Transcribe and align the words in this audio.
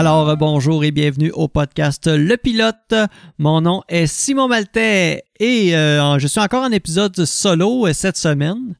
Alors 0.00 0.30
euh, 0.30 0.34
bonjour 0.34 0.82
et 0.82 0.92
bienvenue 0.92 1.30
au 1.32 1.46
podcast 1.46 2.06
Le 2.06 2.38
Pilote. 2.38 2.94
Mon 3.36 3.60
nom 3.60 3.82
est 3.86 4.06
Simon 4.06 4.48
Maltais 4.48 5.24
et 5.38 5.76
euh, 5.76 6.18
je 6.18 6.26
suis 6.26 6.40
encore 6.40 6.64
en 6.64 6.72
épisode 6.72 7.22
solo 7.26 7.86
euh, 7.86 7.92
cette 7.92 8.16
semaine. 8.16 8.78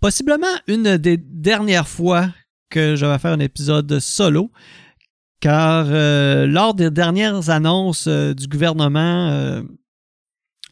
Possiblement 0.00 0.46
une 0.68 0.96
des 0.96 1.18
dernières 1.18 1.86
fois 1.86 2.30
que 2.70 2.96
je 2.96 3.04
vais 3.04 3.18
faire 3.18 3.32
un 3.32 3.40
épisode 3.40 3.98
solo, 3.98 4.50
car 5.40 5.88
lors 6.46 6.72
des 6.72 6.90
dernières 6.90 7.50
annonces 7.50 8.08
du 8.08 8.48
gouvernement 8.48 9.62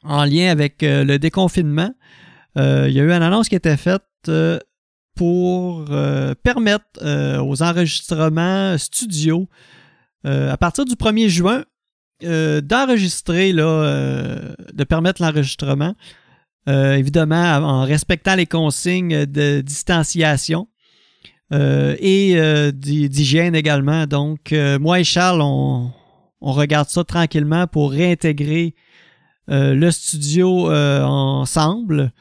en 0.05 0.25
lien 0.25 0.51
avec 0.51 0.77
le 0.81 1.19
déconfinement, 1.19 1.93
il 2.57 2.93
y 2.93 2.99
a 2.99 3.03
eu 3.03 3.13
une 3.13 3.23
annonce 3.23 3.51
qui 3.51 3.57
était 3.57 3.77
faite 3.77 4.31
pour 5.21 5.85
euh, 5.91 6.35
permettre 6.43 6.87
euh, 7.03 7.43
aux 7.43 7.63
enregistrements 7.63 8.79
studio 8.79 9.51
euh, 10.25 10.51
à 10.51 10.57
partir 10.57 10.87
du 10.87 10.95
1er 10.95 11.29
juin 11.29 11.65
d'enregistrer, 12.23 13.53
de 13.53 14.85
permettre 14.89 15.21
l'enregistrement. 15.23 15.95
évidemment, 16.67 17.57
en 17.57 17.85
respectant 17.85 18.35
les 18.35 18.47
consignes 18.47 19.27
de 19.27 19.61
distanciation 19.63 20.69
et 21.51 22.71
d'hygiène 22.75 23.55
également. 23.55 24.07
Donc, 24.07 24.53
moi 24.53 25.01
et 25.01 25.05
Charles, 25.05 25.41
on, 25.41 25.91
on, 26.43 26.53
regarde 26.53 26.91
ça 26.91 27.05
tranquillement 27.05 27.67
pour 27.67 27.91
réintégrer 27.91 28.75
le 29.49 29.91
studio 29.91 30.71
ensemble. 30.71 32.13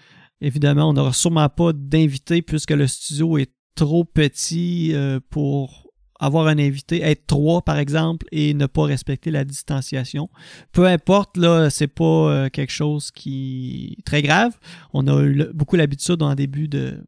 Évidemment, 0.42 0.90
on 0.90 0.94
n'aura 0.94 1.14
sûrement 1.14 1.50
pas 1.50 1.74
d'invité 1.74 2.42
puisque 2.42 2.72
le 2.72 2.88
studio 2.88 3.38
est 3.38 3.52
trop 3.76 4.06
petit 4.06 4.94
euh, 4.94 5.20
pour 5.30 5.90
avoir 6.20 6.48
un 6.48 6.60
invité, 6.60 7.02
être 7.02 7.28
trois 7.28 7.62
par 7.62 7.78
exemple, 7.78 8.26
et 8.32 8.54
ne 8.54 8.66
pas 8.66 8.84
respecter 8.84 9.32
la 9.32 9.46
distanciation. 9.46 10.30
Peu 10.72 10.86
importe, 10.86 11.38
là, 11.38 11.70
c'est 11.70 11.88
pas 11.88 12.04
euh, 12.04 12.50
quelque 12.50 12.72
chose 12.72 13.12
qui 13.12 13.98
est 13.98 14.06
très 14.06 14.22
grave. 14.22 14.58
On 14.94 15.08
a 15.08 15.24
eu 15.24 15.48
beaucoup 15.54 15.78
l'habitude 15.78 16.22
en 16.22 16.36
début 16.36 16.68
de, 16.68 17.02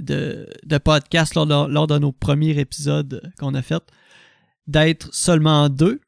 de, 0.00 0.78
podcast 0.78 1.34
lors 1.34 1.46
de, 1.46 1.98
nos 1.98 2.12
premiers 2.12 2.58
épisodes 2.58 3.32
qu'on 3.38 3.54
a 3.54 3.62
fait 3.62 3.82
d'être 4.66 5.12
seulement 5.12 5.68
deux. 5.68 6.00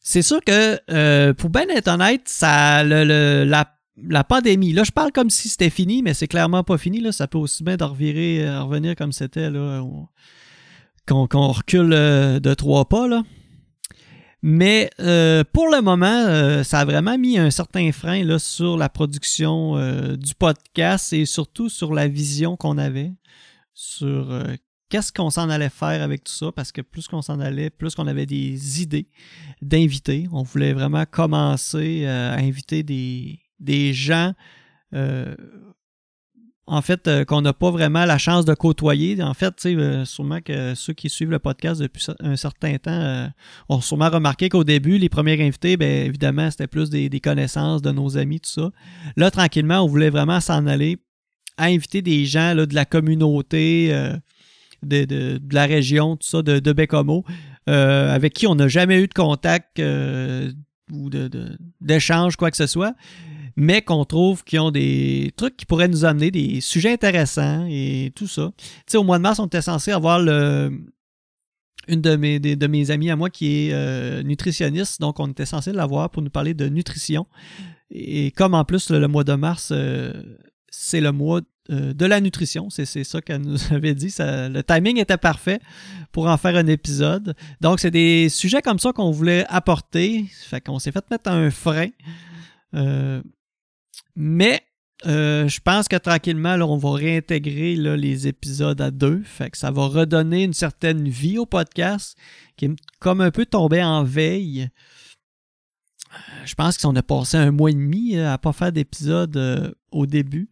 C'est 0.00 0.22
sûr 0.22 0.40
que, 0.44 0.78
euh, 0.90 1.32
pour 1.32 1.50
bien 1.50 1.68
être 1.68 1.88
honnête, 1.88 2.22
ça, 2.26 2.82
le, 2.82 3.44
la 3.44 3.72
la 3.96 4.24
pandémie, 4.24 4.72
là, 4.72 4.84
je 4.84 4.90
parle 4.90 5.12
comme 5.12 5.30
si 5.30 5.48
c'était 5.48 5.70
fini, 5.70 6.02
mais 6.02 6.14
c'est 6.14 6.28
clairement 6.28 6.64
pas 6.64 6.78
fini. 6.78 7.00
Là. 7.00 7.12
Ça 7.12 7.26
peut 7.26 7.38
aussi 7.38 7.62
bien 7.62 7.76
de 7.76 7.84
revirer, 7.84 8.46
euh, 8.46 8.62
revenir 8.62 8.96
comme 8.96 9.12
c'était, 9.12 9.50
qu'on, 11.06 11.48
recule 11.48 11.92
euh, 11.92 12.40
de 12.40 12.54
trois 12.54 12.86
pas. 12.86 13.06
Là. 13.06 13.22
Mais 14.42 14.90
euh, 14.98 15.44
pour 15.52 15.68
le 15.68 15.82
moment, 15.82 16.64
ça 16.64 16.80
a 16.80 16.84
vraiment 16.84 17.16
mis 17.16 17.38
un 17.38 17.50
certain 17.50 17.92
frein 17.92 18.24
là, 18.24 18.38
sur 18.38 18.76
la 18.76 18.88
production 18.88 19.76
du 20.16 20.34
podcast 20.34 21.12
et 21.12 21.26
surtout 21.26 21.68
sur 21.68 21.94
la 21.94 22.08
vision 22.08 22.56
qu'on 22.56 22.76
avait 22.76 23.12
sur 23.72 24.42
qu'est-ce 24.88 25.12
qu'on 25.12 25.30
s'en 25.30 25.48
allait 25.48 25.70
faire 25.70 26.02
avec 26.02 26.24
tout 26.24 26.32
ça, 26.32 26.50
parce 26.50 26.72
que 26.72 26.80
plus 26.80 27.06
qu'on 27.06 27.22
s'en 27.22 27.38
allait, 27.38 27.70
plus 27.70 27.94
qu'on 27.94 28.08
avait 28.08 28.26
des 28.26 28.82
idées 28.82 29.06
d'inviter. 29.60 30.26
On 30.32 30.42
voulait 30.42 30.72
vraiment 30.72 31.04
commencer 31.08 32.04
à 32.06 32.34
inviter 32.34 32.82
des, 32.82 33.41
des 33.62 33.94
gens 33.94 34.34
euh, 34.94 35.34
en 36.66 36.80
fait, 36.80 37.08
euh, 37.08 37.24
qu'on 37.24 37.40
n'a 37.40 37.52
pas 37.52 37.70
vraiment 37.70 38.04
la 38.04 38.18
chance 38.18 38.44
de 38.44 38.54
côtoyer. 38.54 39.20
En 39.22 39.34
fait, 39.34 39.54
euh, 39.66 40.04
sûrement 40.04 40.40
que 40.40 40.74
ceux 40.74 40.92
qui 40.92 41.10
suivent 41.10 41.30
le 41.30 41.40
podcast 41.40 41.80
depuis 41.80 42.06
un 42.20 42.36
certain 42.36 42.78
temps 42.78 43.30
ont 43.68 43.80
sûrement 43.80 44.10
remarqué 44.10 44.48
qu'au 44.48 44.64
début, 44.64 44.96
les 44.98 45.08
premiers 45.08 45.40
invités, 45.44 45.76
bien 45.76 46.04
évidemment, 46.04 46.50
c'était 46.50 46.68
plus 46.68 46.88
des, 46.88 47.20
connaissances 47.20 47.82
de 47.82 47.90
nos 47.90 48.16
amis, 48.16 48.40
tout 48.40 48.50
ça. 48.50 48.70
Là, 49.16 49.30
tranquillement, 49.30 49.80
on 49.80 49.88
voulait 49.88 50.10
vraiment 50.10 50.40
s'en 50.40 50.66
aller 50.66 50.98
à 51.56 51.64
inviter 51.66 52.00
des 52.00 52.24
gens 52.26 52.54
de 52.54 52.74
la 52.74 52.84
communauté, 52.84 53.88
de, 54.82 55.40
la 55.52 55.66
région, 55.66 56.16
tout 56.16 56.28
ça, 56.28 56.42
de, 56.42 56.60
de 56.60 56.72
Bécomo, 56.72 57.24
avec 57.66 58.34
qui 58.34 58.46
on 58.46 58.54
n'a 58.54 58.68
jamais 58.68 59.02
eu 59.02 59.08
de 59.08 59.14
contact 59.14 59.82
ou 60.92 61.10
d'échange, 61.80 62.36
quoi 62.36 62.50
que 62.50 62.56
ce 62.56 62.66
soit 62.66 62.94
mais 63.56 63.82
qu'on 63.82 64.04
trouve 64.04 64.44
qu'ils 64.44 64.60
ont 64.60 64.70
des 64.70 65.32
trucs 65.36 65.56
qui 65.56 65.66
pourraient 65.66 65.88
nous 65.88 66.04
amener 66.04 66.30
des 66.30 66.60
sujets 66.60 66.92
intéressants 66.92 67.66
et 67.68 68.12
tout 68.14 68.26
ça. 68.26 68.52
Tu 68.56 68.64
sais, 68.86 68.98
au 68.98 69.04
mois 69.04 69.18
de 69.18 69.22
mars, 69.22 69.38
on 69.38 69.46
était 69.46 69.62
censé 69.62 69.90
avoir 69.90 70.20
une 71.88 72.00
de 72.00 72.16
mes, 72.16 72.38
de, 72.38 72.66
mes 72.66 72.90
amies 72.90 73.10
à 73.10 73.16
moi 73.16 73.30
qui 73.30 73.68
est 73.68 73.72
euh, 73.72 74.22
nutritionniste, 74.22 75.00
donc 75.00 75.18
on 75.20 75.28
était 75.28 75.46
censé 75.46 75.72
l'avoir 75.72 76.10
pour 76.10 76.22
nous 76.22 76.30
parler 76.30 76.54
de 76.54 76.68
nutrition. 76.68 77.26
Et 77.90 78.30
comme 78.30 78.54
en 78.54 78.64
plus, 78.64 78.90
le, 78.90 79.06
mois 79.08 79.24
de 79.24 79.34
mars, 79.34 79.70
euh, 79.72 80.12
c'est 80.70 81.00
le 81.00 81.12
mois 81.12 81.40
euh, 81.70 81.92
de 81.92 82.06
la 82.06 82.20
nutrition, 82.20 82.70
c'est 82.70 82.86
ça 82.86 83.20
qu'elle 83.20 83.42
nous 83.42 83.58
avait 83.72 83.94
dit. 83.94 84.14
le 84.18 84.62
timing 84.62 84.98
était 84.98 85.18
parfait 85.18 85.60
pour 86.12 86.28
en 86.28 86.36
faire 86.36 86.56
un 86.56 86.66
épisode. 86.66 87.34
Donc, 87.60 87.80
c'est 87.80 87.90
des 87.90 88.28
sujets 88.28 88.62
comme 88.62 88.78
ça 88.78 88.92
qu'on 88.92 89.10
voulait 89.10 89.44
apporter. 89.48 90.24
Fait 90.48 90.60
qu'on 90.60 90.78
s'est 90.78 90.92
fait 90.92 91.04
mettre 91.10 91.30
un 91.30 91.50
frein. 91.50 91.88
Mais 94.16 94.62
euh, 95.06 95.48
je 95.48 95.60
pense 95.60 95.88
que 95.88 95.96
tranquillement, 95.96 96.54
on 96.54 96.76
va 96.76 96.92
réintégrer 96.92 97.74
les 97.74 98.28
épisodes 98.28 98.80
à 98.80 98.90
deux. 98.90 99.22
Fait 99.24 99.50
que 99.50 99.58
ça 99.58 99.70
va 99.70 99.86
redonner 99.86 100.44
une 100.44 100.52
certaine 100.52 101.08
vie 101.08 101.38
au 101.38 101.46
podcast 101.46 102.16
qui 102.56 102.66
est 102.66 102.76
comme 103.00 103.20
un 103.20 103.30
peu 103.30 103.46
tombé 103.46 103.82
en 103.82 104.04
veille. 104.04 104.68
Euh, 106.12 106.16
je 106.44 106.54
pense 106.54 106.78
qu'on 106.78 106.94
a 106.94 107.02
passé 107.02 107.36
un 107.36 107.50
mois 107.50 107.70
et 107.70 107.74
demi 107.74 108.16
euh, 108.16 108.32
à 108.32 108.38
pas 108.38 108.52
faire 108.52 108.72
d'épisode 108.72 109.74
au 109.90 110.06
début. 110.06 110.50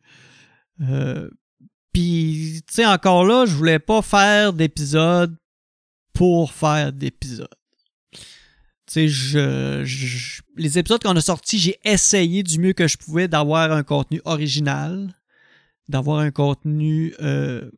Puis, 1.92 2.62
tu 2.66 2.74
sais, 2.74 2.86
encore 2.86 3.24
là, 3.24 3.44
je 3.46 3.54
voulais 3.54 3.78
pas 3.78 4.00
faire 4.00 4.52
d'épisode 4.52 5.36
pour 6.14 6.52
faire 6.52 6.92
d'épisode 6.92 7.48
je, 8.96 10.40
les 10.56 10.78
épisodes 10.78 11.02
qu'on 11.02 11.16
a 11.16 11.20
sortis, 11.20 11.58
j'ai 11.58 11.78
essayé 11.84 12.42
du 12.42 12.58
mieux 12.58 12.72
que 12.72 12.88
je 12.88 12.96
pouvais 12.96 13.28
d'avoir 13.28 13.72
un 13.72 13.82
contenu 13.82 14.20
original, 14.24 15.14
d'avoir 15.88 16.18
un 16.20 16.30
contenu, 16.30 17.14
euh, 17.20 17.70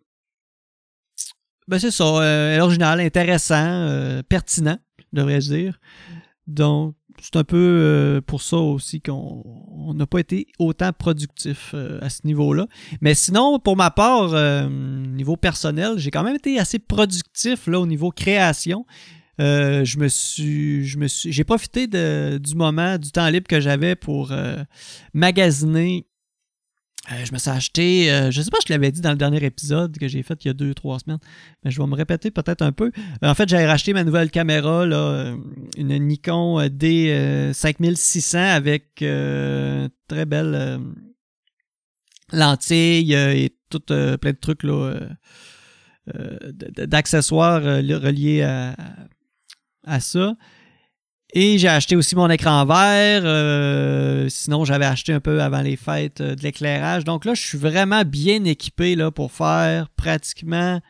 ben 1.69 1.79
c'est 1.79 1.91
ça, 1.91 2.05
euh, 2.05 2.59
original, 2.61 3.01
intéressant, 3.01 3.55
euh, 3.57 4.23
pertinent, 4.23 4.79
devrais-je 5.13 5.53
dire. 5.53 5.81
Donc, 6.47 6.97
c'est 7.21 7.37
un 7.37 7.45
peu 7.45 8.21
pour 8.27 8.43
ça 8.43 8.57
aussi 8.57 9.01
qu'on 9.01 9.93
n'a 9.95 10.07
pas 10.07 10.19
été 10.19 10.49
autant 10.59 10.93
productif 10.93 11.73
à 12.01 12.11
ce 12.11 12.27
niveau-là. 12.27 12.67
Mais 13.01 13.15
sinon, 13.15 13.61
pour 13.61 13.77
ma 13.77 13.91
part, 13.91 14.33
niveau 14.69 15.37
personnel, 15.37 15.99
j'ai 15.99 16.11
quand 16.11 16.25
même 16.25 16.35
été 16.35 16.59
assez 16.59 16.81
productif 16.81 17.69
là 17.69 17.79
au 17.79 17.87
niveau 17.87 18.11
création. 18.11 18.87
Euh, 19.41 19.85
je 19.85 19.99
me 19.99 20.09
suis, 20.09 20.87
je 20.87 20.99
me 20.99 21.07
suis, 21.07 21.33
j'ai 21.33 21.45
profité 21.45 21.87
de, 21.87 22.39
du 22.39 22.55
moment, 22.55 22.99
du 22.99 23.11
temps 23.11 23.29
libre 23.29 23.49
que 23.49 23.61
j'avais 23.61 23.97
pour 23.97 24.33
euh, 24.33 24.57
magasiner. 25.15 26.07
Euh, 27.11 27.25
je 27.25 27.33
me 27.33 27.39
suis 27.39 27.51
acheté, 27.51 28.29
je 28.31 28.43
sais 28.43 28.51
pas, 28.51 28.59
je 28.65 28.73
l'avais 28.73 28.93
dit 28.93 29.01
dans 29.01 29.11
le 29.11 29.17
dernier 29.17 29.43
épisode 29.43 29.99
que 29.99 30.07
j'ai 30.07 30.23
fait 30.23 30.45
il 30.45 30.49
y 30.49 30.51
a 30.51 30.55
deux, 30.55 30.73
trois 30.73 31.01
semaines, 31.01 31.19
mais 31.65 31.73
je 31.73 31.83
vais 31.83 31.89
me 31.89 31.97
répéter 31.97 32.31
peut-être 32.31 32.63
un 32.63 32.71
peu. 32.71 32.93
en 33.23 33.35
fait, 33.35 33.49
j'ai 33.49 33.67
racheté 33.67 33.93
ma 33.93 34.05
nouvelle 34.05 34.31
caméra, 34.31 34.87
là, 34.87 35.35
une 35.77 35.99
Nikon 35.99 36.61
D5600 36.69 38.37
avec 38.37 38.95
très 38.97 40.27
belle 40.27 40.81
lentille 42.33 43.15
et 43.15 43.57
tout 43.69 43.81
plein 43.81 44.17
de 44.17 44.39
trucs 44.41 44.63
là. 44.63 45.01
d'accessoires 46.87 47.63
reliés 47.65 48.43
à, 48.43 48.77
à 49.85 50.01
ça. 50.01 50.35
Et 51.35 51.57
j'ai 51.57 51.69
acheté 51.69 51.97
aussi 51.97 52.15
mon 52.15 52.29
écran 52.29 52.65
vert. 52.67 53.23
Euh, 53.25 54.29
sinon, 54.29 54.67
j'avais 54.67 54.85
acheté 54.85 55.15
un 55.15 55.21
peu 55.21 55.41
avant 55.41 55.63
les 55.63 55.77
fêtes 55.77 56.21
euh, 56.21 56.35
de 56.35 56.43
l'éclairage. 56.43 57.05
Donc 57.05 57.25
là, 57.25 57.33
je 57.33 57.41
suis 57.41 57.57
vraiment 57.57 58.05
bien 58.05 58.45
équipé 58.45 58.95
là, 58.97 59.11
pour 59.11 59.33
faire 59.33 59.89
pratiquement 59.91 60.81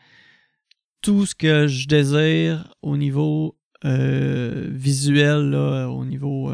tout 1.01 1.25
ce 1.25 1.33
que 1.33 1.67
je 1.67 1.87
désire 1.87 2.73
au 2.81 2.97
niveau 2.97 3.57
euh, 3.85 4.67
visuel, 4.69 5.55
au 5.55 6.03
niveau 6.05 6.53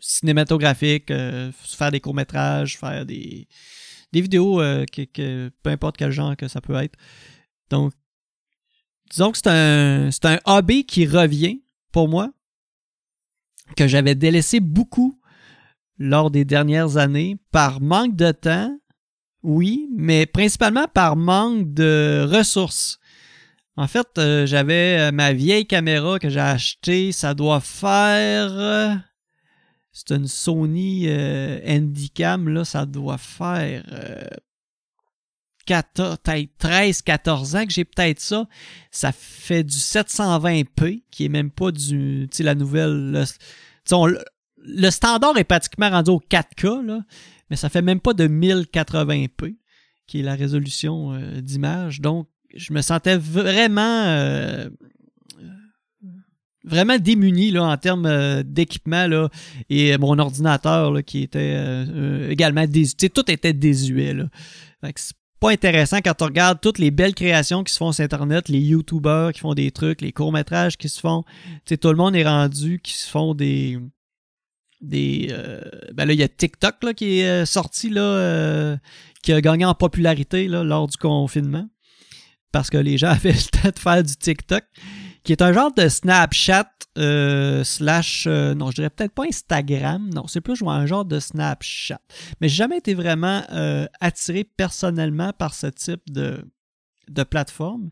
cinématographique, 0.00 1.08
faire 1.08 1.90
des 1.90 1.98
courts-métrages, 1.98 2.78
faire 2.78 3.04
des, 3.04 3.48
des 4.12 4.20
vidéos, 4.20 4.58
que, 4.92 5.50
peu 5.64 5.70
importe 5.70 5.96
quel 5.96 6.12
genre 6.12 6.36
que 6.36 6.46
ça 6.46 6.60
peut 6.60 6.76
être. 6.76 6.96
Donc, 7.70 7.92
disons 9.10 9.32
que 9.32 9.38
c'est 9.38 9.48
un, 9.48 10.10
c'est 10.10 10.40
hobby 10.44 10.84
qui 10.84 11.06
revient 11.06 11.62
pour 11.92 12.08
moi, 12.08 12.30
que 13.76 13.86
j'avais 13.86 14.14
délaissé 14.14 14.60
beaucoup 14.60 15.18
lors 15.98 16.30
des 16.30 16.44
dernières 16.44 16.96
années 16.96 17.38
par 17.50 17.80
manque 17.80 18.16
de 18.16 18.30
temps, 18.32 18.78
oui, 19.42 19.88
mais 19.96 20.26
principalement 20.26 20.86
par 20.92 21.16
manque 21.16 21.72
de 21.72 22.26
ressources. 22.30 22.98
En 23.76 23.86
fait, 23.86 24.06
euh, 24.18 24.46
j'avais 24.46 25.12
ma 25.12 25.32
vieille 25.32 25.66
caméra 25.66 26.18
que 26.18 26.28
j'ai 26.28 26.40
achetée. 26.40 27.12
Ça 27.12 27.34
doit 27.34 27.60
faire. 27.60 29.02
c'est 29.92 30.14
une 30.14 30.26
Sony 30.26 31.08
Handycam, 31.66 32.48
là. 32.48 32.64
Ça 32.64 32.86
doit 32.86 33.18
faire. 33.18 33.84
13-14 35.66 37.56
ans 37.56 37.66
que 37.66 37.72
j'ai 37.72 37.84
peut-être 37.84 38.20
ça. 38.20 38.46
Ça 38.90 39.12
fait 39.12 39.64
du 39.64 39.76
720p, 39.76 41.02
qui 41.10 41.24
est 41.24 41.28
même 41.28 41.50
pas 41.50 41.70
du. 41.70 42.28
Tu 42.30 42.36
sais, 42.38 42.42
la 42.42 42.54
nouvelle. 42.54 43.24
Le, 44.68 44.90
standard 44.90 45.36
est 45.38 45.44
pratiquement 45.44 45.90
rendu 45.90 46.10
au 46.10 46.20
4K, 46.20 46.84
là, 46.84 47.00
mais 47.50 47.56
ça 47.56 47.68
fait 47.68 47.82
même 47.82 48.00
pas 48.00 48.14
de 48.14 48.26
1080p, 48.26 49.54
qui 50.06 50.20
est 50.20 50.22
la 50.22 50.34
résolution 50.34 51.12
euh, 51.12 51.40
d'image. 51.40 52.00
Donc, 52.00 52.28
je 52.54 52.72
me 52.72 52.80
sentais 52.80 53.16
vraiment. 53.16 54.04
Euh, 54.06 54.68
vraiment 56.64 56.98
démuni 56.98 57.52
là, 57.52 57.62
en 57.62 57.76
termes 57.76 58.06
euh, 58.06 58.42
d'équipement 58.42 59.06
là, 59.06 59.28
et 59.70 59.96
mon 59.98 60.18
ordinateur 60.18 60.90
là, 60.90 61.00
qui 61.04 61.22
était 61.22 61.84
également 62.28 62.66
désuet. 62.66 63.08
Tout 63.08 63.30
était 63.30 63.52
désuet. 63.52 64.14
Là 64.14 64.24
intéressant 65.48 65.98
quand 65.98 66.14
tu 66.14 66.24
regardes 66.24 66.60
toutes 66.60 66.78
les 66.78 66.90
belles 66.90 67.14
créations 67.14 67.64
qui 67.64 67.72
se 67.72 67.78
font 67.78 67.92
sur 67.92 68.04
Internet, 68.04 68.48
les 68.48 68.60
YouTubers 68.60 69.32
qui 69.32 69.40
font 69.40 69.54
des 69.54 69.70
trucs, 69.70 70.00
les 70.00 70.12
courts-métrages 70.12 70.76
qui 70.76 70.88
se 70.88 71.00
font. 71.00 71.24
Tu 71.64 71.78
tout 71.78 71.90
le 71.90 71.96
monde 71.96 72.16
est 72.16 72.24
rendu 72.24 72.80
qui 72.82 72.94
se 72.94 73.08
font 73.08 73.34
des. 73.34 73.78
des 74.80 75.28
euh, 75.30 75.60
ben 75.94 76.06
là, 76.06 76.12
il 76.12 76.20
y 76.20 76.22
a 76.22 76.28
TikTok 76.28 76.82
là, 76.82 76.94
qui 76.94 77.20
est 77.20 77.28
euh, 77.28 77.46
sorti, 77.46 77.90
là, 77.90 78.02
euh, 78.02 78.76
qui 79.22 79.32
a 79.32 79.40
gagné 79.40 79.64
en 79.64 79.74
popularité 79.74 80.48
là, 80.48 80.64
lors 80.64 80.86
du 80.86 80.96
confinement. 80.96 81.68
Parce 82.52 82.70
que 82.70 82.78
les 82.78 82.98
gens 82.98 83.08
avaient 83.10 83.32
le 83.32 83.60
temps 83.60 83.70
de 83.70 83.78
faire 83.78 84.02
du 84.02 84.16
TikTok 84.16 84.64
qui 85.26 85.32
est 85.32 85.42
un 85.42 85.52
genre 85.52 85.74
de 85.74 85.88
Snapchat 85.88 86.70
euh, 86.98 87.64
slash, 87.64 88.28
euh, 88.28 88.54
non, 88.54 88.70
je 88.70 88.76
dirais 88.76 88.90
peut-être 88.90 89.12
pas 89.12 89.24
Instagram, 89.24 90.08
non, 90.14 90.28
c'est 90.28 90.40
plus 90.40 90.62
un 90.62 90.86
genre 90.86 91.04
de 91.04 91.18
Snapchat. 91.18 92.00
Mais 92.40 92.48
j'ai 92.48 92.54
jamais 92.54 92.78
été 92.78 92.94
vraiment 92.94 93.42
euh, 93.50 93.86
attiré 94.00 94.44
personnellement 94.44 95.32
par 95.32 95.52
ce 95.54 95.66
type 95.66 96.00
de, 96.12 96.44
de 97.08 97.24
plateforme. 97.24 97.90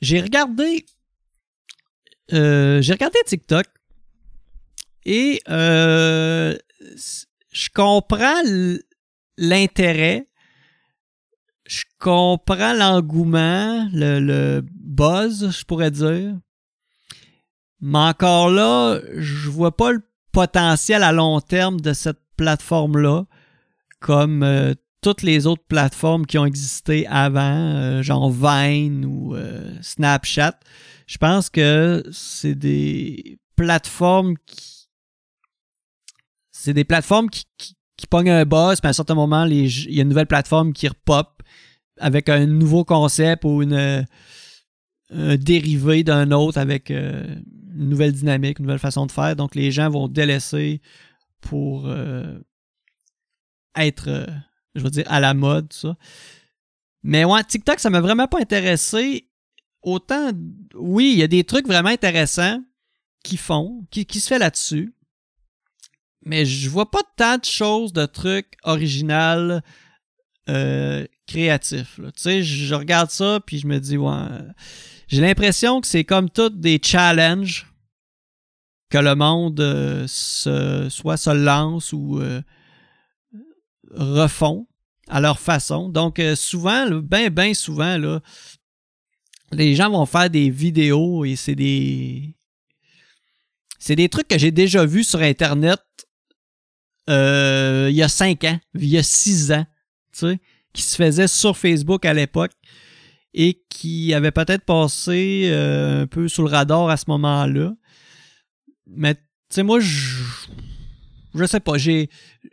J'ai 0.00 0.22
regardé, 0.22 0.86
j'ai 2.30 2.92
regardé 2.92 3.18
TikTok 3.26 3.66
et 5.04 5.42
je 5.46 6.56
comprends 7.74 8.42
l'intérêt 9.36 10.28
je 11.66 11.84
comprends 11.98 12.74
l'engouement, 12.74 13.88
le, 13.92 14.20
le, 14.20 14.62
buzz, 14.70 15.50
je 15.50 15.64
pourrais 15.64 15.90
dire. 15.90 16.36
Mais 17.86 17.98
encore 17.98 18.48
là, 18.48 18.98
je 19.14 19.50
vois 19.50 19.76
pas 19.76 19.92
le 19.92 20.00
potentiel 20.32 21.02
à 21.02 21.12
long 21.12 21.38
terme 21.42 21.82
de 21.82 21.92
cette 21.92 22.18
plateforme-là, 22.38 23.26
comme 24.00 24.42
euh, 24.42 24.72
toutes 25.02 25.20
les 25.20 25.46
autres 25.46 25.64
plateformes 25.68 26.24
qui 26.24 26.38
ont 26.38 26.46
existé 26.46 27.06
avant, 27.08 27.42
euh, 27.42 28.02
genre 28.02 28.30
Vine 28.30 29.04
ou 29.04 29.36
euh, 29.36 29.70
Snapchat. 29.82 30.58
Je 31.06 31.18
pense 31.18 31.50
que 31.50 32.02
c'est 32.10 32.54
des 32.54 33.38
plateformes 33.54 34.36
qui. 34.46 34.88
C'est 36.52 36.72
des 36.72 36.84
plateformes 36.84 37.28
qui, 37.28 37.44
qui, 37.98 38.06
pognent 38.06 38.30
un 38.30 38.46
buzz, 38.46 38.80
puis 38.80 38.86
à 38.86 38.90
un 38.90 38.94
certain 38.94 39.14
moment, 39.14 39.44
il 39.44 39.92
y 39.92 39.98
a 39.98 40.02
une 40.02 40.08
nouvelle 40.08 40.26
plateforme 40.26 40.72
qui 40.72 40.88
repop 40.88 41.42
avec 42.00 42.30
un 42.30 42.46
nouveau 42.46 42.82
concept 42.82 43.44
ou 43.44 43.60
une 43.60 44.06
un 45.10 45.36
dérivé 45.36 46.02
d'un 46.02 46.30
autre 46.30 46.56
avec 46.56 46.90
une 47.74 47.88
nouvelle 47.88 48.12
dynamique, 48.12 48.58
une 48.58 48.66
nouvelle 48.66 48.78
façon 48.78 49.06
de 49.06 49.12
faire. 49.12 49.36
Donc, 49.36 49.54
les 49.54 49.70
gens 49.70 49.90
vont 49.90 50.08
délaisser 50.08 50.80
pour 51.40 51.86
euh, 51.86 52.38
être, 53.76 54.08
euh, 54.08 54.26
je 54.74 54.82
veux 54.82 54.90
dire, 54.90 55.04
à 55.08 55.20
la 55.20 55.34
mode, 55.34 55.72
ça. 55.72 55.96
Mais 57.02 57.24
ouais, 57.24 57.44
TikTok, 57.44 57.80
ça 57.80 57.90
m'a 57.90 58.00
vraiment 58.00 58.26
pas 58.26 58.40
intéressé. 58.40 59.28
Autant, 59.82 60.30
oui, 60.74 61.12
il 61.12 61.18
y 61.18 61.22
a 61.22 61.28
des 61.28 61.44
trucs 61.44 61.66
vraiment 61.66 61.90
intéressants 61.90 62.62
qui 63.22 63.36
font, 63.36 63.86
qui, 63.90 64.06
se 64.20 64.28
fait 64.28 64.38
là-dessus. 64.38 64.94
Mais 66.22 66.46
je 66.46 66.70
vois 66.70 66.90
pas 66.90 67.02
tant 67.16 67.36
de 67.36 67.44
choses, 67.44 67.92
de 67.92 68.06
trucs 68.06 68.54
originaux, 68.62 69.60
euh, 70.48 71.06
créatifs. 71.26 71.96
Tu 71.96 72.10
sais, 72.16 72.42
je 72.42 72.74
regarde 72.74 73.10
ça, 73.10 73.40
puis 73.44 73.58
je 73.58 73.66
me 73.66 73.78
dis, 73.78 73.98
ouais 73.98 74.12
j'ai 75.08 75.20
l'impression 75.20 75.80
que 75.80 75.86
c'est 75.86 76.04
comme 76.04 76.30
toutes 76.30 76.60
des 76.60 76.80
challenges 76.82 77.66
que 78.90 78.98
le 78.98 79.14
monde 79.14 79.60
euh, 79.60 80.06
se, 80.06 80.88
soit 80.88 81.16
se 81.16 81.30
lance 81.30 81.92
ou 81.92 82.20
euh, 82.20 82.40
refont 83.90 84.66
à 85.08 85.20
leur 85.20 85.38
façon. 85.38 85.88
Donc, 85.88 86.18
euh, 86.18 86.36
souvent, 86.36 86.88
bien, 87.00 87.28
bien 87.28 87.54
souvent, 87.54 87.98
là, 87.98 88.20
les 89.52 89.74
gens 89.74 89.90
vont 89.90 90.06
faire 90.06 90.30
des 90.30 90.50
vidéos 90.50 91.24
et 91.24 91.36
c'est 91.36 91.54
des. 91.54 92.36
C'est 93.78 93.96
des 93.96 94.08
trucs 94.08 94.28
que 94.28 94.38
j'ai 94.38 94.50
déjà 94.50 94.86
vus 94.86 95.04
sur 95.04 95.20
Internet 95.20 95.80
il 97.06 97.94
y 97.94 98.02
a 98.02 98.08
cinq 98.08 98.44
ans, 98.44 98.58
il 98.74 98.86
y 98.86 98.96
a 98.96 99.02
six 99.02 99.52
ans, 99.52 99.66
tu 100.10 100.20
sais, 100.20 100.40
qui 100.72 100.80
se 100.80 100.96
faisaient 100.96 101.28
sur 101.28 101.54
Facebook 101.54 102.06
à 102.06 102.14
l'époque 102.14 102.52
et 103.34 103.60
qui 103.68 104.14
avait 104.14 104.30
peut-être 104.30 104.64
passé 104.64 105.48
euh, 105.50 106.02
un 106.02 106.06
peu 106.06 106.28
sous 106.28 106.42
le 106.42 106.48
radar 106.48 106.88
à 106.88 106.96
ce 106.96 107.04
moment-là. 107.08 107.74
Mais 108.86 109.14
tu 109.16 109.20
sais, 109.50 109.62
moi, 109.64 109.80
je, 109.80 110.22
je 111.34 111.44
sais 111.44 111.60
pas. 111.60 111.76
Je 111.76 112.06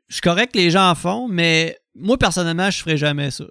suis 0.09 0.21
correct 0.21 0.53
que 0.53 0.57
les 0.57 0.71
gens 0.71 0.89
en 0.89 0.95
font, 0.95 1.27
mais 1.27 1.77
moi, 1.93 2.17
personnellement, 2.17 2.71
je 2.71 2.79
ferais 2.79 2.97
jamais 2.97 3.29
ça. 3.29 3.45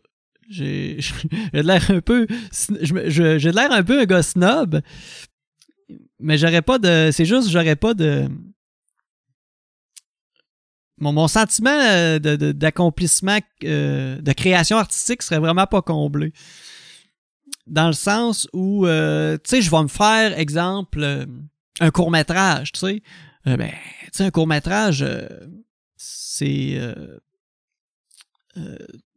J'ai, 0.49 0.99
j'ai 1.54 1.62
l'air 1.62 1.88
un 1.90 2.00
peu, 2.00 2.26
j'ai 2.73 3.52
l'air 3.52 3.71
un 3.71 3.85
peu 3.85 4.00
un 4.00 4.04
gars 4.04 4.25
snob, 4.25 4.81
mais 6.19 6.37
j'aurais 6.37 6.62
pas 6.62 6.78
de, 6.78 7.11
c'est 7.12 7.25
juste, 7.25 7.49
j'aurais 7.49 7.76
pas 7.76 7.95
de, 7.95 8.28
mon, 10.99 11.12
mon 11.12 11.28
sentiment 11.28 11.71
euh, 11.71 12.19
d'accomplissement, 12.19 13.38
de, 13.62 13.69
euh, 13.69 14.21
de 14.21 14.33
création 14.33 14.78
artistique 14.78 15.23
serait 15.23 15.38
vraiment 15.38 15.66
pas 15.66 15.83
comblé 15.83 16.33
dans 17.71 17.87
le 17.87 17.95
sens 17.95 18.49
où, 18.53 18.87
euh, 18.87 19.39
tu 19.39 19.50
sais, 19.50 19.62
je 19.62 19.71
vais 19.71 19.83
me 19.83 19.89
faire, 19.89 20.37
exemple, 20.39 21.03
euh, 21.03 21.25
un 21.79 21.91
court 21.91 22.11
métrage, 22.11 22.73
tu 22.73 22.81
sais. 22.81 23.03
Euh, 23.47 23.57
ben, 23.57 23.71
tu 23.71 24.11
sais, 24.12 24.25
un 24.25 24.31
court 24.31 24.49
métrage, 24.49 25.07
c'est... 25.97 26.79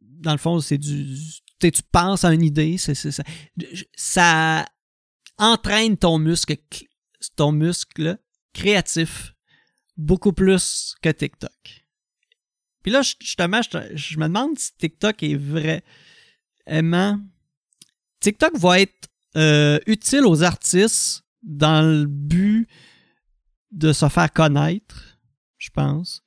dans 0.00 0.32
le 0.32 0.38
fond, 0.38 0.60
c'est 0.60 0.78
du... 0.78 1.18
Tu 1.60 1.72
tu 1.72 1.82
penses 1.90 2.24
à 2.24 2.32
une 2.32 2.42
idée, 2.42 2.78
c'est, 2.78 2.94
ça, 2.94 3.22
ça 3.94 4.64
entraîne 5.38 5.96
ton 5.96 6.18
muscle, 6.18 6.56
ton 7.36 7.52
muscle 7.52 8.18
créatif 8.52 9.34
beaucoup 9.96 10.32
plus 10.32 10.94
que 11.00 11.08
TikTok. 11.08 11.84
Puis 12.82 12.92
là, 12.92 13.02
justement, 13.02 13.62
je, 13.62 13.96
je 13.96 14.18
me 14.18 14.26
demande 14.26 14.58
si 14.58 14.76
TikTok 14.76 15.22
est 15.22 15.36
vraiment 15.36 17.18
TikTok 18.24 18.56
va 18.56 18.80
être 18.80 19.10
euh, 19.36 19.78
utile 19.86 20.24
aux 20.24 20.42
artistes 20.42 21.24
dans 21.42 21.86
le 21.86 22.06
but 22.06 22.66
de 23.70 23.92
se 23.92 24.08
faire 24.08 24.32
connaître, 24.32 25.18
je 25.58 25.68
pense. 25.68 26.22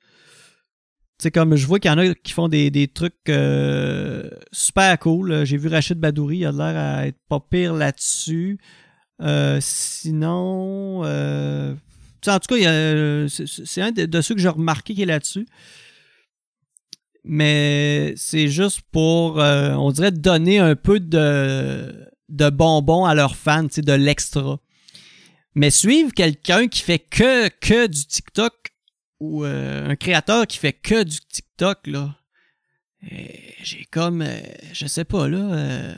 C'est 1.18 1.32
comme 1.32 1.56
je 1.56 1.66
vois 1.66 1.80
qu'il 1.80 1.90
y 1.90 1.94
en 1.94 1.98
a 1.98 2.14
qui 2.14 2.32
font 2.32 2.46
des, 2.46 2.88
trucs 2.94 3.16
euh, 3.28 4.30
super 4.52 4.96
cool. 5.00 5.44
J'ai 5.44 5.56
vu 5.56 5.66
Rachid 5.66 5.98
Badouri, 5.98 6.38
il 6.38 6.46
a 6.46 6.52
l'air 6.52 6.76
à 6.76 7.06
être 7.08 7.18
pas 7.28 7.40
pire 7.40 7.74
là-dessus. 7.74 8.60
Euh, 9.20 9.58
sinon, 9.60 11.02
en 11.02 11.74
tout 12.38 12.54
cas, 12.54 13.26
c'est 13.28 13.82
un 13.82 13.90
de, 13.90 14.06
de, 14.06 14.20
ceux 14.20 14.36
que 14.36 14.40
j'ai 14.40 14.48
remarqué 14.48 14.94
qui 14.94 15.02
est 15.02 15.06
là-dessus 15.06 15.48
mais 17.24 18.14
c'est 18.16 18.48
juste 18.48 18.80
pour, 18.92 19.40
euh, 19.40 19.72
on 19.74 19.90
dirait, 19.90 20.12
donner 20.12 20.58
un 20.58 20.76
peu 20.76 21.00
de, 21.00 22.08
de 22.28 22.50
bonbons 22.50 23.04
à 23.04 23.14
leurs 23.14 23.36
fans, 23.36 23.64
de 23.64 23.92
l'extra. 23.92 24.58
Mais 25.54 25.70
suivre 25.70 26.12
quelqu'un 26.12 26.68
qui 26.68 26.82
fait 26.82 26.98
que, 26.98 27.48
que 27.48 27.86
du 27.86 28.04
TikTok 28.06 28.54
ou 29.20 29.44
euh, 29.44 29.88
un 29.88 29.96
créateur 29.96 30.46
qui 30.46 30.58
fait 30.58 30.72
que 30.72 31.02
du 31.02 31.18
TikTok, 31.18 31.86
là, 31.86 32.16
eh, 33.10 33.54
j'ai 33.62 33.84
comme, 33.90 34.22
euh, 34.22 34.40
je 34.72 34.86
sais 34.86 35.04
pas, 35.04 35.28
là, 35.28 35.94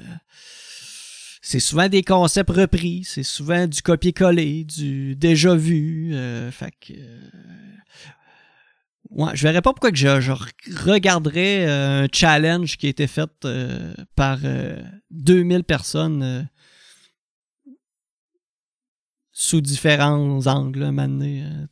c'est 1.42 1.60
souvent 1.60 1.88
des 1.88 2.02
concepts 2.02 2.50
repris, 2.50 3.04
c'est 3.04 3.22
souvent 3.22 3.66
du 3.66 3.82
copier-coller, 3.82 4.64
du 4.64 5.16
déjà 5.16 5.54
vu, 5.54 6.14
fait 6.52 6.72
que 6.80 6.92
Ouais, 9.10 9.34
je 9.34 9.42
verrais 9.42 9.60
pas 9.60 9.72
pourquoi 9.72 9.90
que 9.90 9.96
je, 9.96 10.32
regarderais 10.84 11.66
euh, 11.66 12.04
un 12.04 12.08
challenge 12.12 12.76
qui 12.76 12.86
a 12.86 12.90
été 12.90 13.08
fait 13.08 13.30
euh, 13.44 13.92
par 14.14 14.38
2000 15.10 15.58
euh, 15.58 15.62
personnes 15.62 16.48
sous 19.32 19.60
différents 19.60 20.46
angles, 20.46 20.92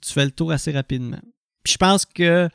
tu 0.02 0.12
fais 0.12 0.25
le 0.25 0.30
tour 0.33 0.50
assez 0.50 0.73
rapidement. 0.73 1.21
Puis 1.62 1.75
je 1.75 1.78
pense 1.78 2.07
que 2.07 2.49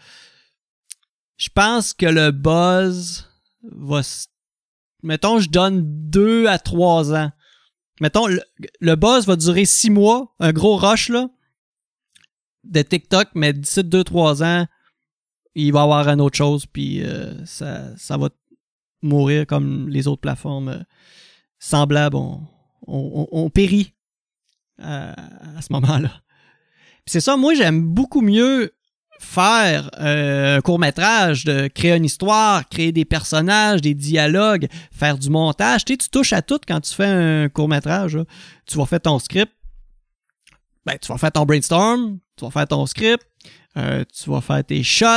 je 1.38 1.50
pense 1.54 1.94
que 1.94 2.06
le 2.06 2.32
buzz 2.32 3.30
va 3.64 4.02
mettons 5.02 5.40
je 5.40 5.50
donne 5.50 6.10
deux 6.10 6.48
à 6.48 6.58
trois 6.60 7.14
ans. 7.14 7.32
Mettons 8.02 8.28
le, 8.28 8.96
buzz 8.96 9.28
va 9.28 9.36
durer 9.36 9.66
six 9.66 9.92
mois, 9.92 10.36
un 10.40 10.52
gros 10.52 10.76
rush 10.76 11.10
là 11.10 11.30
de 12.64 12.82
TikTok, 12.82 13.30
mais 13.36 13.54
d'ici 13.54 13.84
deux 13.84 14.04
trois 14.04 14.44
ans, 14.44 14.66
il 15.56 15.72
va 15.72 15.82
y 15.82 15.84
avoir 15.84 16.08
une 16.08 16.22
autre 16.22 16.38
chose 16.38 16.66
puis 16.66 17.04
euh, 17.04 17.46
ça, 17.46 18.18
va 18.18 18.30
mourir 19.02 19.46
comme 19.46 19.90
les 19.90 20.08
autres 20.08 20.22
plateformes 20.22 20.70
euh, 20.70 20.84
semblables 21.60 22.18
ont, 22.88 23.50
péri 23.54 23.94
à, 24.82 25.16
ce 25.62 25.72
moment-là. 25.72 26.12
C'est 27.06 27.22
ça, 27.22 27.38
moi 27.38 27.54
j'aime 27.54 27.82
beaucoup 27.82 28.22
mieux 28.22 28.74
faire 29.20 29.90
euh, 30.00 30.58
un 30.58 30.62
court 30.62 30.80
métrage, 30.80 31.46
de 31.46 31.68
créer 31.68 31.96
une 31.96 32.06
histoire, 32.06 32.68
créer 32.68 32.92
des 32.92 33.06
personnages, 33.06 33.82
des 33.82 33.94
dialogues, 33.94 34.68
faire 34.92 35.18
du 35.18 35.30
montage. 35.30 35.86
Tu, 35.86 35.98
tu 35.98 36.10
touches 36.10 36.34
à 36.34 36.42
tout 36.42 36.60
quand 36.68 36.82
tu 36.82 36.94
fais 36.94 37.06
un 37.06 37.50
court 37.50 37.70
métrage. 37.70 38.18
Tu 38.66 38.78
vas 38.78 38.86
faire 38.86 39.02
ton 39.02 39.20
script, 39.20 39.54
ben, 40.86 40.98
tu 41.02 41.08
vas 41.12 41.18
faire 41.18 41.32
ton 41.32 41.46
brainstorm, 41.46 42.20
tu 42.38 42.46
vas 42.46 42.52
faire 42.52 42.68
ton 42.68 42.86
script, 42.86 43.26
euh, 43.78 44.04
tu 44.14 44.30
vas 44.30 44.42
faire 44.42 44.64
tes 44.64 44.84
shots, 44.84 45.08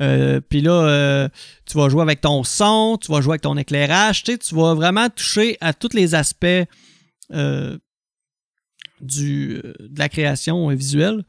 euh, 0.00 0.40
puis 0.40 0.60
là, 0.60 1.28
tu 1.66 1.76
vas 1.76 1.88
jouer 1.88 2.02
avec 2.02 2.20
ton 2.20 2.44
son, 2.44 2.98
tu 3.00 3.10
vas 3.10 3.20
jouer 3.20 3.32
avec 3.32 3.42
ton 3.42 3.56
éclairage, 3.56 4.22
tu, 4.22 4.38
tu 4.38 4.54
vas 4.54 4.74
vraiment 4.74 5.08
toucher 5.10 5.56
à 5.60 5.72
tous 5.72 5.94
les 5.94 6.14
aspects 6.14 6.46
du, 9.00 9.60
de 9.78 9.98
la 9.98 10.08
création 10.08 10.68
visuelle. 10.68 11.24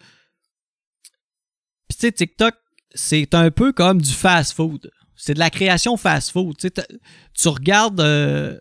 Puis 1.88 1.98
tu 1.98 2.02
sais, 2.02 2.12
TikTok, 2.12 2.56
c'est 2.94 3.34
un 3.34 3.52
peu 3.52 3.72
comme 3.72 4.02
du 4.02 4.12
fast-food. 4.12 4.92
C'est 5.16 5.34
de 5.34 5.40
la 5.40 5.50
création 5.50 5.98
fast-food. 5.98 6.56
Tu 6.58 7.48
regardes, 7.48 8.00
euh, 8.00 8.58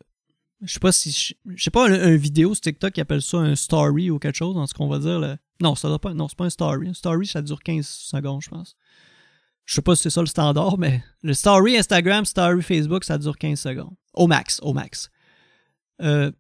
je 0.63 0.73
sais 0.73 0.81
pas 0.81 0.93
si, 0.93 1.37
je 1.47 1.63
sais 1.63 1.71
pas, 1.71 1.89
un, 1.89 2.17
vidéo 2.17 2.55
sur 2.55 2.63
TikTok 2.63 2.93
qui 2.93 3.01
appelle 3.01 3.23
ça 3.23 3.39
un 3.39 3.55
story 3.55 4.11
ou 4.11 4.19
quelque 4.19 4.37
chose, 4.37 4.55
dans 4.55 4.67
ce 4.67 4.75
qu'on 4.75 4.89
va 4.89 4.99
dire. 4.99 5.39
Non, 5.61 5.75
ça 5.75 5.89
doit 5.89 6.01
pas, 6.01 6.15
non, 6.15 6.29
c'est 6.29 6.39
pas 6.39 6.47
un 6.47 6.51
story. 6.51 6.89
Un 6.89 6.95
story, 6.95 7.27
ça 7.27 7.43
dure 7.43 7.63
15 7.63 7.87
secondes, 7.87 8.43
je 8.43 8.49
pense. 8.49 8.77
Je 9.65 9.75
sais 9.75 9.83
pas 9.83 9.95
si 9.95 10.03
c'est 10.03 10.11
ça 10.11 10.21
le 10.21 10.27
standard, 10.27 10.79
mais 10.79 11.03
le 11.23 11.35
story 11.35 11.77
Instagram, 11.77 12.25
story 12.25 12.63
Facebook, 12.63 13.05
ça 13.05 13.19
dure 13.19 13.37
15 13.37 13.61
secondes. 13.61 13.95
Au 14.15 14.27
max, 14.27 14.61
au 14.63 14.73
max. 14.73 15.11
Euh, 16.01 16.33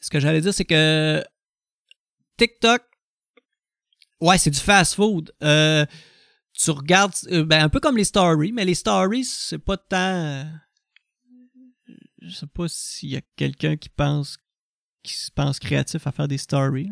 ce 0.00 0.10
que 0.10 0.20
j'allais 0.20 0.40
dire, 0.40 0.54
c'est 0.54 0.64
que 0.64 1.22
TikTok, 2.36 2.82
Ouais, 4.24 4.38
c'est 4.38 4.50
du 4.50 4.58
fast-food. 4.58 5.34
Euh, 5.42 5.84
tu 6.54 6.70
regardes, 6.70 7.12
euh, 7.30 7.44
ben, 7.44 7.64
un 7.64 7.68
peu 7.68 7.78
comme 7.78 7.98
les 7.98 8.04
stories, 8.04 8.52
mais 8.52 8.64
les 8.64 8.74
stories, 8.74 9.24
c'est 9.24 9.58
pas 9.58 9.76
tant. 9.76 10.46
Euh, 12.24 12.28
je 12.28 12.34
sais 12.34 12.46
pas 12.46 12.66
s'il 12.68 13.10
y 13.10 13.16
a 13.16 13.20
quelqu'un 13.36 13.76
qui 13.76 13.88
pense 13.88 14.38
qui 15.02 15.14
se 15.14 15.30
pense 15.30 15.58
créatif 15.58 16.06
à 16.06 16.12
faire 16.12 16.28
des 16.28 16.38
stories. 16.38 16.90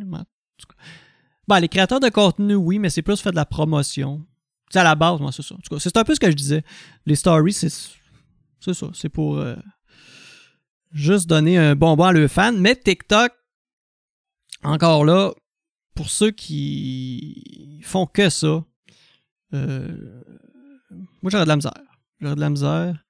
Ben, 1.49 1.61
les 1.61 1.69
créateurs 1.69 2.01
de 2.01 2.11
contenu, 2.11 2.55
oui, 2.55 2.79
mais 2.79 2.91
c'est 2.91 3.01
plus 3.01 3.21
fait 3.21 3.31
de 3.31 3.37
la 3.37 3.47
promotion. 3.47 4.27
C'est 4.71 4.81
à 4.81 4.85
la 4.85 4.95
base, 4.95 5.19
moi, 5.19 5.33
c'est 5.33 5.43
ça. 5.43 5.55
C'est 5.79 5.97
un 5.97 6.05
peu 6.05 6.15
ce 6.15 6.21
que 6.21 6.31
je 6.31 6.37
disais. 6.37 6.63
Les 7.07 7.17
stories, 7.17 7.55
c'est 7.55 7.71
c'est 8.61 8.75
ça. 8.75 8.91
C'est 8.93 9.09
pour 9.09 9.43
juste 10.93 11.27
donner 11.27 11.59
un 11.59 11.75
bonbon 11.75 12.05
à 12.05 12.13
leurs 12.13 12.31
fans. 12.31 12.53
Mais 12.53 12.77
TikTok, 12.77 13.33
encore 14.63 15.05
là, 15.05 15.33
pour 15.95 16.11
ceux 16.11 16.31
qui 16.31 17.81
font 17.83 18.07
que 18.07 18.31
ça, 18.31 18.65
euh, 19.55 20.23
moi 21.23 21.31
j'aurais 21.31 21.45
de 21.45 21.49
la 21.49 21.57
misère. 21.57 21.83
J'aurais 22.21 22.37
de 22.37 22.41
la 22.41 22.51
misère. 22.51 23.05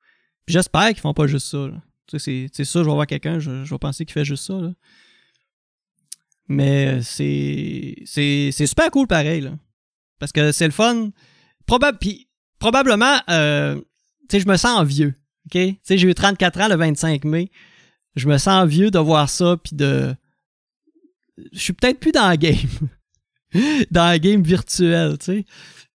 j'espère 0.46 0.88
qu'ils 0.88 1.00
font 1.00 1.14
pas 1.14 1.26
juste 1.26 1.48
ça. 1.48 1.68
C'est 2.09 2.49
ça, 2.64 2.80
je 2.80 2.85
vais 2.85 2.94
voir 2.94 3.06
quelqu'un, 3.06 3.38
je, 3.38 3.50
vais 3.50 3.78
penser 3.78 4.04
qu'il 4.04 4.12
fait 4.12 4.25
juste 4.25 4.44
ça. 4.44 4.54
Mais 6.49 7.00
c'est 7.02 8.02
c'est 8.04 8.66
super 8.66 8.90
cool 8.90 9.06
pareil. 9.06 9.50
Parce 10.18 10.32
que 10.32 10.52
c'est 10.52 10.66
le 10.66 10.73
fun. 10.73 11.11
puis 12.00 12.28
probablement, 12.59 13.18
euh, 13.28 13.76
tu 14.28 14.37
sais, 14.37 14.40
je 14.40 14.49
me 14.49 14.56
sens 14.56 14.87
vieux. 14.87 15.14
OK? 15.47 15.52
Tu 15.52 15.78
sais, 15.82 15.99
j'ai 15.99 16.09
eu 16.09 16.14
34 16.14 16.61
ans 16.61 16.68
le 16.68 16.76
25 16.76 17.25
mai. 17.25 17.50
Je 18.14 18.28
me 18.28 18.38
sens 18.38 18.68
vieux 18.68 18.90
de 18.90 18.99
voir 18.99 19.28
ça 19.28 19.56
puis 19.56 19.75
de 19.75 20.14
je 21.52 21.59
suis 21.59 21.73
peut-être 21.73 21.99
plus 21.99 22.12
dans 22.12 22.28
la 22.28 22.37
game. 22.37 22.56
dans 23.90 24.04
la 24.04 24.18
game 24.18 24.42
virtuelle, 24.42 25.18
tu 25.18 25.25
sais. 25.25 25.44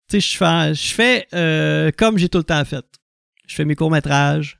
Tu 0.09 0.19
sais, 0.19 0.31
je 0.31 0.37
fais, 0.37 0.73
je 0.73 0.93
fais 0.93 1.27
euh, 1.33 1.91
comme 1.97 2.17
j'ai 2.17 2.29
tout 2.29 2.37
le 2.37 2.43
temps 2.43 2.63
fait. 2.65 2.85
Je 3.47 3.55
fais 3.55 3.65
mes 3.65 3.75
courts-métrages. 3.75 4.59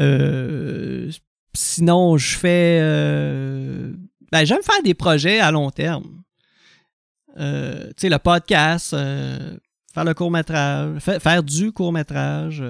Euh, 0.00 1.10
sinon, 1.54 2.16
je 2.16 2.36
fais... 2.36 2.78
Euh, 2.80 3.92
ben, 4.32 4.44
j'aime 4.44 4.62
faire 4.62 4.82
des 4.82 4.94
projets 4.94 5.40
à 5.40 5.50
long 5.50 5.70
terme. 5.70 6.22
tu 7.36 7.42
sais, 7.96 8.08
le 8.08 8.18
podcast, 8.18 8.90
faire 8.90 10.04
le 10.04 10.14
court-métrage, 10.14 10.98
faire, 11.00 11.42
du 11.42 11.72
court-métrage. 11.72 12.62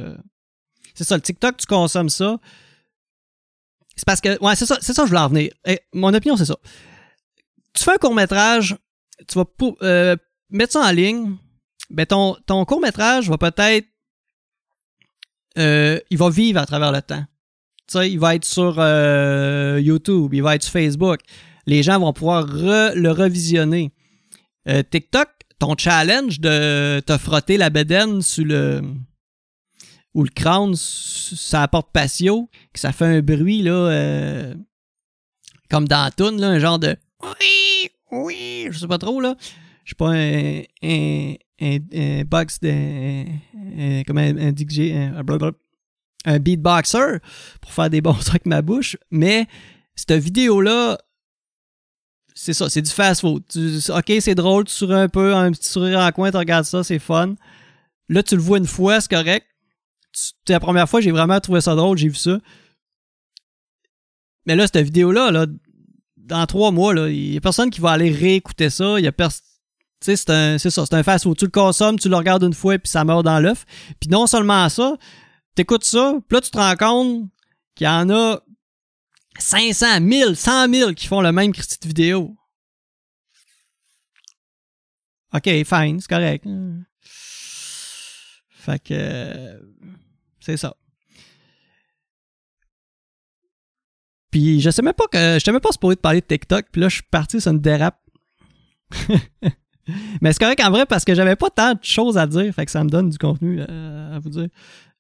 c'est 0.95 1.05
ça, 1.05 1.17
le 1.17 1.23
TikTok, 1.23 1.57
tu 1.57 1.67
consommes 1.67 2.11
ça. 2.11 2.39
C'est 3.97 4.07
parce 4.07 4.21
que... 4.21 4.43
Ouais, 4.43 4.57
c'est 4.57 4.67
ça, 4.67 4.79
c'est 4.81 4.95
ça 4.95 5.05
je 5.05 5.09
voulais 5.09 5.21
en 5.21 5.29
venir. 5.29 5.53
mon 5.93 6.15
opinion, 6.15 6.37
c'est 6.37 6.47
ça 6.47 6.57
tu 7.73 7.85
fais 7.85 7.93
un 7.93 7.99
court-métrage, 7.99 8.77
tu 9.29 9.39
vas 9.39 9.45
euh, 9.83 10.17
mettre 10.51 10.73
ça 10.73 10.81
en 10.81 10.91
ligne, 10.91 11.37
ben 11.91 12.07
ton, 12.07 12.37
ton 12.47 12.65
court-métrage 12.65 13.29
va 13.29 13.39
peut-être. 13.39 13.87
Euh, 15.59 15.99
il 16.11 16.19
va 16.19 16.31
vivre 16.31 16.61
à 16.61 16.67
travers 16.67 16.93
le 16.93 17.03
temps. 17.03 17.25
Tu 17.87 17.99
sais, 17.99 18.11
il 18.11 18.19
va 18.19 18.35
être 18.35 18.45
sur 18.45 18.77
euh, 18.79 19.81
YouTube, 19.83 20.33
il 20.35 20.43
va 20.43 20.55
être 20.55 20.63
sur 20.63 20.73
Facebook. 20.73 21.21
Les 21.67 21.83
gens 21.83 21.99
vont 21.99 22.13
pouvoir 22.13 22.47
le 22.47 23.11
revisionner. 23.11 23.93
TikTok, 24.91 25.29
ton 25.59 25.77
challenge 25.77 26.39
de 26.41 27.01
te 27.01 27.19
frotter 27.19 27.57
la 27.57 27.71
bedaine 27.71 28.23
sur 28.23 28.45
le. 28.45 28.83
ou 30.15 30.23
le 30.23 30.31
crâne, 30.31 30.75
ça 30.77 31.63
apporte 31.63 31.91
patio, 31.93 32.49
que 32.73 32.79
ça 32.81 32.93
fait 32.93 33.07
un 33.07 33.21
bruit, 33.21 33.63
là. 33.63 34.55
comme 35.69 35.89
dans 35.89 36.11
la 36.19 36.31
là, 36.31 36.47
un 36.49 36.59
genre 36.59 36.79
de 36.79 36.97
oui, 37.23 37.91
oui, 38.11 38.69
je 38.71 38.79
sais 38.79 38.89
pas 38.89 38.99
trop, 38.99 39.21
là. 39.21 39.37
Suis 39.85 39.95
pas 39.95 40.11
un, 40.11 40.63
un, 40.83 41.35
un, 41.61 42.25
box 42.25 42.61
de. 42.61 42.69
un, 42.69 44.39
un 44.39 44.53
DJ, 44.55 44.93
un, 46.25 46.39
beatboxer 46.39 47.19
pour 47.61 47.73
faire 47.73 47.91
des 47.91 48.01
bons 48.01 48.13
trucs 48.21 48.29
avec 48.31 48.47
ma 48.47 48.63
bouche, 48.63 48.97
mais 49.11 49.47
cette 49.95 50.13
vidéo-là, 50.13 50.99
c'est 52.35 52.53
ça, 52.53 52.71
c'est 52.71 52.83
du 52.83 52.91
fast-food. 52.91 53.43
Ok, 53.91 54.13
c'est 54.21 54.35
drôle, 54.35 54.65
tu 54.65 54.73
souris 54.73 54.95
un 54.95 55.09
peu, 55.09 55.35
un 55.35 55.51
petit 55.53 55.69
sourire 55.69 56.01
en 56.01 56.11
coin, 56.13 56.31
tu 56.31 56.37
regardes 56.37 56.65
ça, 56.65 56.85
c'est 56.85 56.99
fun. 56.99 57.35
Là, 58.09 58.23
tu 58.23 58.37
le 58.37 58.43
vois 58.43 58.59
une 58.59 58.67
fois, 58.67 59.01
c'est 59.01 59.11
correct. 59.11 59.47
C'est 60.13 60.35
la 60.49 60.61
première 60.61 60.89
fois, 60.89 61.01
j'ai 61.01 61.11
vraiment 61.11 61.39
trouvé 61.41 61.61
ça 61.61 61.75
drôle, 61.75 61.99
j'ai 61.99 62.09
vu 62.09 62.15
ça. 62.15 62.39
Mais 64.47 64.57
là, 64.57 64.67
cette 64.67 64.85
vidéo-là, 64.85 65.31
là, 65.31 65.47
dans 66.17 66.47
trois 66.47 66.71
mois, 66.71 66.95
il 67.09 67.31
n'y 67.31 67.37
a 67.37 67.41
personne 67.41 67.71
qui 67.71 67.81
va 67.81 67.91
aller 67.91 68.11
réécouter 68.11 68.71
ça. 68.71 68.99
Y 68.99 69.07
a 69.07 69.13
c'est 70.01 70.17
ça, 70.17 70.59
c'est 70.59 70.95
un 70.95 71.03
fast-food. 71.03 71.37
Tu 71.37 71.45
le 71.45 71.51
consommes, 71.51 71.99
tu 71.99 72.09
le 72.09 72.17
regardes 72.17 72.43
une 72.43 72.55
fois, 72.55 72.79
puis 72.79 72.89
ça 72.91 73.05
meurt 73.05 73.25
dans 73.25 73.39
l'œuf. 73.39 73.67
Puis 74.01 74.09
non 74.09 74.27
seulement 74.27 74.69
ça, 74.69 74.97
t'écoutes 75.55 75.85
ça, 75.85 76.15
puis 76.29 76.37
là, 76.37 76.41
tu 76.41 76.51
te 76.51 76.59
rends 76.59 76.77
compte 76.77 77.31
qu'il 77.75 77.87
y 77.87 77.89
en 77.89 78.09
a 78.11 78.41
500, 79.39 80.01
1000, 80.01 80.37
100 80.37 80.73
000 80.73 80.93
qui 80.95 81.07
font 81.07 81.21
le 81.21 81.33
même 81.33 81.53
de 81.53 81.87
vidéo. 81.87 82.37
OK, 85.33 85.45
fine, 85.45 86.01
c'est 86.01 86.09
correct. 86.09 86.45
Fait 88.51 88.83
que... 88.83 89.61
c'est 90.41 90.57
ça. 90.57 90.75
Puis 94.31 94.61
je 94.61 94.71
sais 94.71 94.83
même 94.83 94.95
pas 94.95 95.07
que. 95.11 95.39
Je 95.45 95.51
même 95.51 95.61
pas 95.61 95.73
supposé 95.73 95.97
de 95.97 96.01
parler 96.01 96.21
de 96.21 96.27
TikTok. 96.27 96.67
Puis 96.71 96.81
là, 96.81 96.89
je 96.89 96.95
suis 96.95 97.03
parti 97.05 97.41
sur 97.41 97.51
une 97.51 97.61
dérape. 97.61 98.01
Mais 100.21 100.33
c'est 100.33 100.39
correct 100.39 100.61
en 100.65 100.71
vrai 100.71 100.87
parce 100.87 101.05
que 101.05 101.15
j'avais 101.15 101.37
pas 101.37 101.51
tant 101.51 101.75
de 101.75 101.81
choses 101.83 102.19
à 102.19 102.27
dire. 102.27 102.53
Fait 102.55 102.65
que 102.65 102.71
ça 102.71 102.85
me 102.85 102.91
donne 102.91 103.11
du 103.11 103.19
contenu 103.19 103.61
euh, 103.61 104.17
à 104.17 104.19
vous 104.19 104.31
dire. 104.31 104.49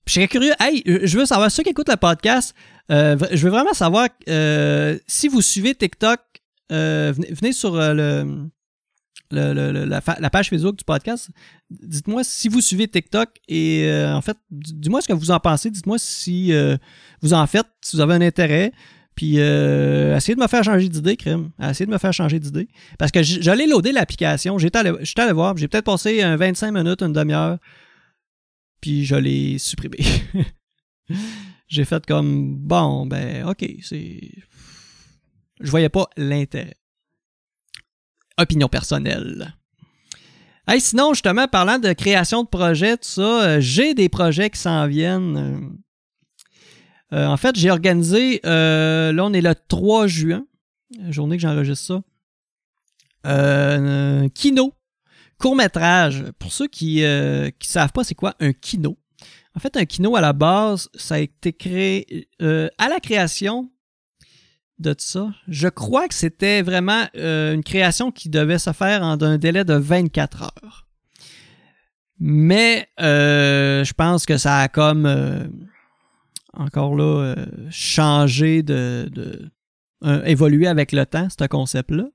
Puis 0.04 0.14
je 0.14 0.14
serais 0.14 0.28
curieux. 0.28 0.52
Hey, 0.58 0.82
je 0.86 1.18
veux 1.18 1.26
savoir, 1.26 1.50
ceux 1.50 1.62
qui 1.62 1.70
écoutent 1.70 1.88
le 1.88 1.96
podcast, 1.96 2.54
euh, 2.90 3.16
je 3.32 3.42
veux 3.44 3.50
vraiment 3.50 3.74
savoir 3.74 4.08
euh, 4.28 4.98
si 5.06 5.28
vous 5.28 5.42
suivez 5.42 5.74
TikTok, 5.74 6.20
venez, 6.70 7.52
sur 7.52 7.76
le, 7.76 8.46
la, 9.30 10.30
page 10.30 10.50
Facebook 10.50 10.76
du 10.76 10.84
podcast. 10.84 11.30
Dites-moi 11.70 12.24
si 12.24 12.48
vous 12.48 12.60
suivez 12.60 12.88
TikTok 12.88 13.28
et 13.48 13.90
en 14.06 14.22
fait, 14.22 14.36
dis-moi 14.50 15.00
ce 15.00 15.08
que 15.08 15.12
vous 15.12 15.30
en 15.30 15.40
pensez. 15.40 15.70
Dites-moi 15.70 15.98
si 15.98 16.52
vous 17.22 17.34
en 17.34 17.46
faites, 17.46 17.68
si 17.82 17.96
vous 17.96 18.02
avez 18.02 18.14
un 18.14 18.22
intérêt. 18.22 18.72
Puis 19.20 19.34
euh, 19.38 20.16
essayer 20.16 20.34
de 20.34 20.40
me 20.40 20.46
faire 20.46 20.64
changer 20.64 20.88
d'idée, 20.88 21.14
crime. 21.14 21.50
Essayer 21.62 21.84
de 21.84 21.90
me 21.90 21.98
faire 21.98 22.14
changer 22.14 22.40
d'idée. 22.40 22.68
Parce 22.98 23.12
que 23.12 23.22
j'allais 23.22 23.66
loader 23.66 23.92
l'application. 23.92 24.56
J'étais 24.56 24.78
allé, 24.78 24.92
allé 25.14 25.32
voir. 25.34 25.54
J'ai 25.58 25.68
peut-être 25.68 25.84
passé 25.84 26.22
un 26.22 26.36
25 26.36 26.72
minutes, 26.72 27.02
une 27.02 27.12
demi-heure. 27.12 27.58
Puis 28.80 29.04
je 29.04 29.16
l'ai 29.16 29.58
supprimé. 29.58 29.98
j'ai 31.68 31.84
fait 31.84 32.06
comme 32.06 32.56
bon, 32.56 33.04
ben 33.04 33.46
ok, 33.46 33.62
c'est. 33.82 34.22
Je 35.60 35.70
voyais 35.70 35.90
pas 35.90 36.08
l'intérêt. 36.16 36.78
Opinion 38.38 38.68
personnelle. 38.68 39.54
Hey, 40.66 40.80
sinon, 40.80 41.12
justement, 41.12 41.46
parlant 41.46 41.78
de 41.78 41.92
création 41.92 42.42
de 42.42 42.48
projets, 42.48 42.96
tout 42.96 43.06
ça, 43.06 43.42
euh, 43.42 43.60
j'ai 43.60 43.92
des 43.92 44.08
projets 44.08 44.48
qui 44.48 44.60
s'en 44.60 44.86
viennent. 44.86 45.76
Euh, 47.12 47.16
euh, 47.16 47.26
en 47.26 47.36
fait, 47.36 47.56
j'ai 47.56 47.70
organisé, 47.70 48.40
là, 48.44 49.12
on 49.18 49.32
est 49.32 49.40
le 49.40 49.54
3 49.68 50.06
juin, 50.06 50.46
journée 51.08 51.36
que 51.36 51.42
j'enregistre 51.42 51.86
ça, 51.86 52.02
un 53.24 54.28
kino, 54.28 54.74
court-métrage. 55.38 56.24
Pour 56.38 56.52
ceux 56.52 56.68
qui 56.68 57.00
ne 57.02 57.50
savent 57.60 57.92
pas 57.92 58.04
c'est 58.04 58.14
quoi 58.14 58.34
un 58.40 58.52
kino, 58.52 58.96
en 59.56 59.60
fait, 59.60 59.76
un 59.76 59.84
kino 59.84 60.14
à 60.16 60.20
la 60.20 60.32
base, 60.32 60.88
ça 60.94 61.16
a 61.16 61.18
été 61.18 61.52
créé 61.52 62.28
à 62.40 62.88
la 62.88 63.00
création 63.00 63.70
de 64.80 64.94
ça. 64.98 65.30
Je 65.46 65.68
crois 65.68 66.08
que 66.08 66.14
c'était 66.14 66.62
vraiment 66.62 67.04
euh, 67.16 67.54
une 67.54 67.62
création 67.62 68.10
qui 68.10 68.28
devait 68.28 68.58
se 68.58 68.72
faire 68.72 69.02
en 69.02 69.20
un 69.22 69.38
délai 69.38 69.64
de 69.64 69.74
24 69.74 70.42
heures. 70.42 70.86
Mais 72.18 72.88
euh, 73.00 73.84
je 73.84 73.92
pense 73.92 74.26
que 74.26 74.36
ça 74.36 74.58
a 74.58 74.68
comme 74.68 75.06
euh, 75.06 75.44
encore 76.52 76.94
là 76.94 77.34
changé 77.70 78.62
de, 78.62 79.10
évolué 80.24 80.66
avec 80.66 80.92
le 80.92 81.06
temps, 81.06 81.28
ce 81.30 81.46
concept-là. 81.46 82.08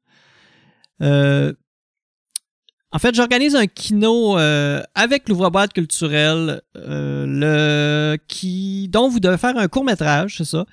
en 2.92 3.00
fait, 3.00 3.15
j'organise 3.15 3.56
un 3.56 3.68
kino 3.68 4.38
avec 4.38 5.30
l'ouvre-boîte 5.30 5.74
culturel 5.74 6.62
le, 6.75 8.18
qui, 8.27 8.89
dont 8.89 9.10
vous 9.10 9.20
devez 9.20 9.38
faire 9.38 9.58
un 9.58 9.68
court 9.68 9.86
métrage, 9.86 10.38
c'est 10.38 10.46
ça, 10.46 10.65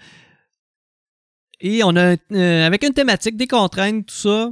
et 1.62 1.84
on 1.84 1.94
a, 1.96 2.16
euh, 2.32 2.66
avec 2.66 2.82
une 2.82 2.92
thématique, 2.92 3.36
des 3.36 3.46
contraintes, 3.46 4.06
tout 4.06 4.14
ça. 4.14 4.50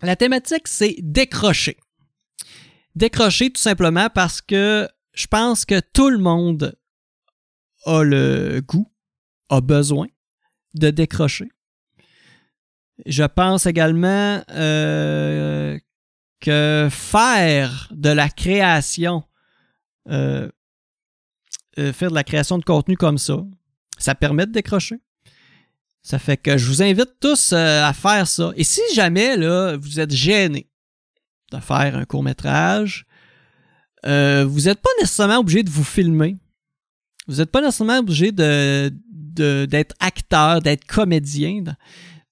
La 0.00 0.14
thématique, 0.14 0.68
c'est 0.68 0.96
décrocher. 1.00 1.76
Décrocher 2.94 3.50
tout 3.50 3.60
simplement 3.60 4.08
parce 4.14 4.40
que 4.40 4.88
je 5.12 5.26
pense 5.26 5.64
que 5.64 5.80
tout 5.92 6.08
le 6.10 6.18
monde 6.18 6.76
a 7.86 8.02
le 8.02 8.60
goût, 8.66 8.90
a 9.50 9.60
besoin 9.60 10.06
de 10.74 10.90
décrocher. 10.90 11.48
Je 13.06 13.24
pense 13.24 13.66
également 13.66 14.42
euh, 14.50 15.78
que 16.40 16.88
faire 16.90 17.88
de 17.90 18.10
la 18.10 18.28
création, 18.28 19.24
euh, 20.08 20.48
faire 21.76 22.10
de 22.10 22.14
la 22.14 22.24
création 22.24 22.58
de 22.58 22.64
contenu 22.64 22.96
comme 22.96 23.18
ça, 23.18 23.38
ça 23.98 24.14
permet 24.14 24.46
de 24.46 24.52
décrocher. 24.52 25.00
Ça 26.04 26.18
fait 26.18 26.36
que 26.36 26.58
je 26.58 26.66
vous 26.66 26.82
invite 26.82 27.18
tous 27.18 27.52
euh, 27.52 27.82
à 27.82 27.94
faire 27.94 28.28
ça. 28.28 28.52
Et 28.56 28.64
si 28.64 28.82
jamais 28.94 29.36
vous 29.76 30.00
êtes 30.00 30.10
gêné 30.10 30.68
de 31.50 31.58
faire 31.60 31.96
un 31.96 32.04
court 32.04 32.22
métrage, 32.22 33.06
euh, 34.04 34.44
vous 34.44 34.62
n'êtes 34.62 34.82
pas 34.82 34.90
nécessairement 35.00 35.38
obligé 35.38 35.62
de 35.62 35.70
vous 35.70 35.82
filmer. 35.82 36.36
Vous 37.26 37.36
n'êtes 37.36 37.50
pas 37.50 37.60
nécessairement 37.60 37.98
obligé 37.98 38.32
de, 38.32 38.92
d'être 39.66 39.94
acteur, 40.00 40.60
d'être 40.60 40.84
comédien. 40.84 41.64
Tu 41.64 41.72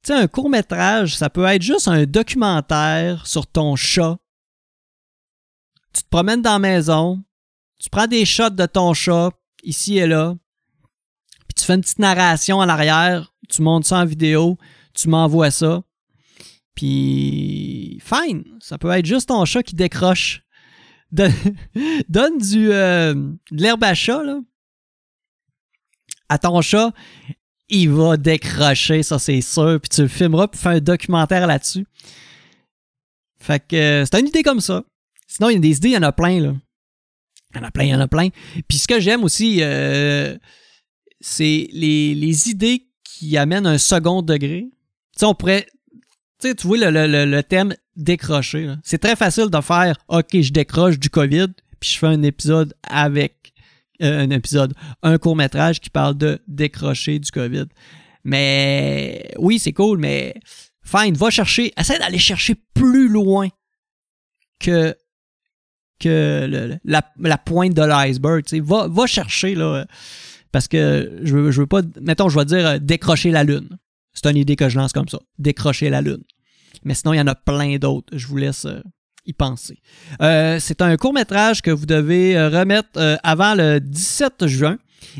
sais, 0.05 0.14
un 0.14 0.26
court 0.26 0.50
métrage, 0.50 1.16
ça 1.16 1.31
peut 1.31 1.44
être 1.44 1.62
juste 1.62 1.88
un 1.88 2.05
documentaire 2.05 3.26
sur 3.26 3.46
ton 3.46 3.76
chat. 3.76 4.18
Tu 5.94 6.02
te 6.02 6.09
promènes 6.09 6.42
dans 6.42 6.52
la 6.52 6.59
maison, 6.59 7.22
tu 7.78 7.90
prends 7.90 8.07
des 8.07 8.24
shots 8.24 8.50
de 8.50 8.66
ton 8.66 8.94
chat, 8.94 9.31
ici 9.62 9.98
et 9.98 10.07
là, 10.07 10.35
puis 11.46 11.55
tu 11.55 11.64
fais 11.64 11.74
une 11.74 11.83
petite 11.83 11.98
narration 11.98 12.59
en 12.59 12.68
arrière 12.68 13.33
tu 13.52 13.62
montes 13.62 13.85
ça 13.85 13.98
en 13.98 14.05
vidéo, 14.05 14.59
tu 14.94 15.09
m'envoies 15.09 15.50
ça. 15.50 15.83
Puis, 16.74 18.00
fine, 18.02 18.44
ça 18.61 18.78
peut 18.78 18.90
être 18.90 19.05
juste 19.05 19.28
ton 19.28 19.44
chat 19.44 19.62
qui 19.62 19.74
décroche. 19.74 20.42
Donne, 21.12 22.38
du, 22.38 22.72
euh, 22.72 23.12
de 23.14 23.62
l'herbe 23.62 23.85
à 23.85 23.94
chat, 23.94 24.22
là. 24.22 24.40
À 26.33 26.38
ton 26.38 26.62
chat, 26.62 26.95
il 27.68 27.90
va 27.90 28.16
décrocher, 28.16 29.03
ça 29.03 29.18
c'est 29.18 29.42
sûr. 29.42 29.79
Puis 29.83 29.90
tu 29.90 30.01
le 30.01 30.09
filmeras, 30.09 30.49
puis 30.49 30.59
fais 30.59 30.71
un 30.71 30.81
documentaire 30.81 31.47
là-dessus. 31.47 31.85
Fait 33.38 33.61
que 33.61 33.77
euh, 33.77 34.05
c'est 34.07 34.18
une 34.18 34.29
idée 34.29 34.42
comme 34.42 34.61
ça. 34.61 34.83
Sinon, 35.27 35.51
il 35.51 35.55
y 35.55 35.57
a 35.57 35.61
des 35.61 35.77
idées, 35.77 35.88
il 35.88 35.95
y 35.95 35.99
en 35.99 36.03
a 36.03 36.12
plein, 36.12 36.40
là. 36.40 36.55
Il 37.55 37.59
y 37.59 37.61
en 37.61 37.64
a 37.64 37.71
plein, 37.71 37.85
il 37.85 37.90
y 37.90 37.95
en 37.95 38.01
a 38.01 38.09
plein. 38.09 38.31
Puis 38.66 38.79
ce 38.79 38.88
que 38.88 38.99
j'aime 38.99 39.25
aussi, 39.25 39.59
euh, 39.61 40.38
c'est 41.21 41.68
les, 41.71 42.49
idées 42.49 42.87
qui 43.05 43.37
amène 43.37 43.66
un 43.66 43.77
second 43.77 44.23
degré. 44.23 44.68
Tu 44.71 45.18
sais, 45.18 45.27
on 45.27 45.35
pourrait. 45.35 45.66
Tu 46.40 46.49
sais, 46.49 46.55
tu 46.55 46.66
vois 46.66 46.79
le, 46.79 47.40
thème 47.42 47.75
décrocher. 47.95 48.73
C'est 48.85 48.99
très 49.03 49.16
facile 49.16 49.51
de 49.51 49.61
faire 49.61 49.99
OK, 50.09 50.40
je 50.40 50.51
décroche 50.51 50.99
du 50.99 51.11
COVID, 51.11 51.49
puis 51.79 51.90
je 51.90 51.99
fais 51.99 52.07
un 52.07 52.23
épisode 52.23 52.75
avec. 52.88 53.41
Euh, 54.03 54.21
un 54.21 54.31
épisode, 54.31 54.75
un 55.03 55.17
court-métrage 55.19 55.81
qui 55.81 55.91
parle 55.91 56.17
de 56.17 56.41
décrocher 56.49 57.19
du 57.19 57.31
COVID. 57.31 57.67
Mais 58.25 59.31
oui, 59.38 59.59
c'est 59.59 59.73
cool, 59.73 59.99
mais 59.99 60.35
fine, 60.83 61.15
va 61.15 61.31
chercher, 61.31 61.73
essaie 61.79 61.99
d'aller 61.99 62.19
chercher 62.19 62.57
plus 62.75 63.09
loin 63.09 63.49
que 64.59 64.97
que 66.01 66.79
la, 66.85 67.38
pointe 67.38 67.75
de 67.75 67.83
l'iceberg. 67.83 68.45
Va, 68.62 68.88
va 68.88 69.07
chercher 69.07 69.55
là, 69.55 69.87
parce 70.51 70.67
que 70.67 71.21
je 71.23 71.37
veux, 71.37 71.51
veux 71.51 71.67
pas, 71.67 71.83
mettons, 72.01 72.29
je 72.29 72.38
vais 72.38 72.45
dire 72.45 72.67
euh, 72.67 72.79
décrocher 72.79 73.31
la 73.31 73.45
Lune. 73.45 73.79
C'est 74.12 74.29
une 74.29 74.37
idée 74.37 74.57
que 74.57 74.69
je 74.69 74.79
lance 74.79 74.93
comme 74.93 75.09
ça. 75.09 75.21
Décrocher 75.38 75.91
la 75.91 76.03
Lune. 76.03 76.23
Mais 76.85 76.95
sinon, 76.95 77.15
il 77.15 77.19
y 77.19 77.21
en 77.21 77.27
a 77.29 77.35
plein 77.35 77.77
d'autres. 77.79 78.17
Je 78.17 78.27
vous 78.27 78.37
laisse 78.37 78.65
euh, 78.65 78.81
y 79.27 79.33
penser. 79.33 79.79
Euh, 80.21 80.59
c'est 80.61 80.83
un 80.83 80.97
court 80.97 81.13
métrage 81.13 81.63
que 81.63 81.71
vous 81.71 81.87
devez 81.87 82.37
remettre 82.49 83.21
avant 83.23 83.55
le 83.55 83.79
17 83.79 84.47
juin 84.47 84.79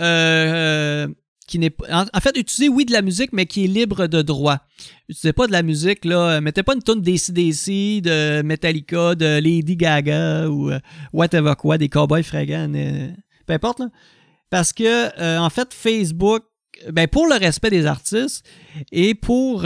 n'est 1.57 1.73
en, 1.91 2.19
fait 2.19 2.37
utilisez 2.37 2.69
oui 2.69 2.85
de 2.85 2.93
la 2.93 3.01
musique 3.01 3.33
mais 3.33 3.45
qui 3.45 3.65
est 3.65 3.67
libre 3.67 4.07
de 4.07 4.21
droit. 4.21 4.59
Utilisez 5.07 5.33
pas 5.33 5.47
de 5.47 5.51
la 5.51 5.63
musique 5.63 6.05
là, 6.05 6.39
mettez 6.41 6.63
pas 6.63 6.75
une 6.75 6.83
tonne 6.83 7.01
d'ACDC, 7.01 8.01
de 8.01 8.41
Metallica, 8.43 9.15
de 9.15 9.39
Lady 9.39 9.75
Gaga 9.75 10.47
ou 10.47 10.69
euh, 10.69 10.79
whatever 11.13 11.53
quoi, 11.57 11.77
des 11.77 11.89
cowboys 11.89 12.23
fringants, 12.23 12.71
euh, 12.75 13.09
peu 13.47 13.53
importe 13.53 13.79
là. 13.79 13.89
Parce 14.49 14.73
que 14.73 14.83
euh, 15.19 15.39
en 15.39 15.49
fait 15.49 15.73
Facebook 15.73 16.43
ben 16.91 17.07
pour 17.07 17.27
le 17.27 17.35
respect 17.35 17.69
des 17.69 17.85
artistes 17.85 18.45
et 18.91 19.15
pour 19.15 19.65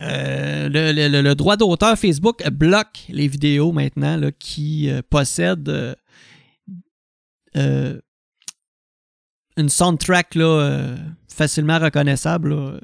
le, 0.00 1.20
le, 1.22 1.34
droit 1.34 1.56
d'auteur, 1.56 1.98
Facebook 1.98 2.48
bloque 2.50 3.04
les 3.08 3.28
vidéos 3.28 3.72
maintenant 3.72 4.16
là, 4.16 4.30
qui 4.32 4.90
possèdent 5.10 5.96
une 9.58 9.68
soundtrack 9.68 10.36
là, 10.36 10.44
euh, 10.44 10.96
facilement 11.28 11.78
reconnaissable 11.78 12.80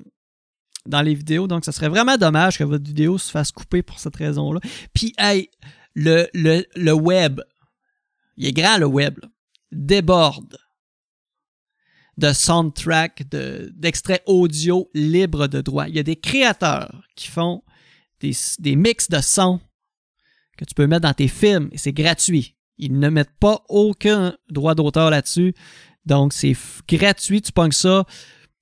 dans 0.87 1.03
les 1.03 1.14
vidéos. 1.14 1.46
Donc, 1.46 1.64
ça 1.64 1.72
serait 1.72 1.88
vraiment 1.88 2.16
dommage 2.16 2.59
que 2.59 2.64
votre 2.64 2.85
vidéo 2.85 3.16
se 3.16 3.31
fasse 3.31 3.53
couper 3.53 3.83
pour 3.83 3.98
cette 3.98 4.16
raison-là. 4.16 4.61
Puis, 4.92 5.14
hey, 5.16 5.50
le, 5.94 6.27
le, 6.35 6.92
web, 6.92 7.40
il 8.37 8.46
est 8.46 8.53
grand 8.53 8.77
le 8.79 8.87
web, 8.87 9.18
déborde 9.70 10.59
de 12.16 12.33
soundtrack, 12.33 13.24
d'extraits 13.29 14.22
audio 14.27 14.90
libres 14.94 15.48
de 15.48 15.61
droit. 15.61 15.88
Il 15.88 15.96
y 15.96 15.98
a 15.98 16.03
des 16.03 16.16
créateurs 16.16 17.03
qui 17.16 17.29
font 17.29 17.62
des, 18.20 18.33
des 18.59 18.77
mix 18.77 19.09
de 19.09 19.20
sons 19.20 19.61
que 20.57 20.64
tu 20.64 20.74
peux 20.74 20.87
mettre 20.87 21.03
dans 21.03 21.14
tes 21.14 21.29
films 21.29 21.68
et 21.72 21.79
c'est 21.79 21.92
gratuit. 21.92 22.57
Ils 22.79 22.98
ne 22.98 23.09
mettent 23.09 23.38
pas 23.38 23.62
aucun 23.68 24.35
droit 24.50 24.74
d'auteur 24.74 25.11
là-dessus. 25.11 25.55
Donc, 26.07 26.33
c'est 26.33 26.57
gratuit, 26.88 27.40
tu 27.40 27.53
pognes 27.53 27.72
ça. 27.72 28.05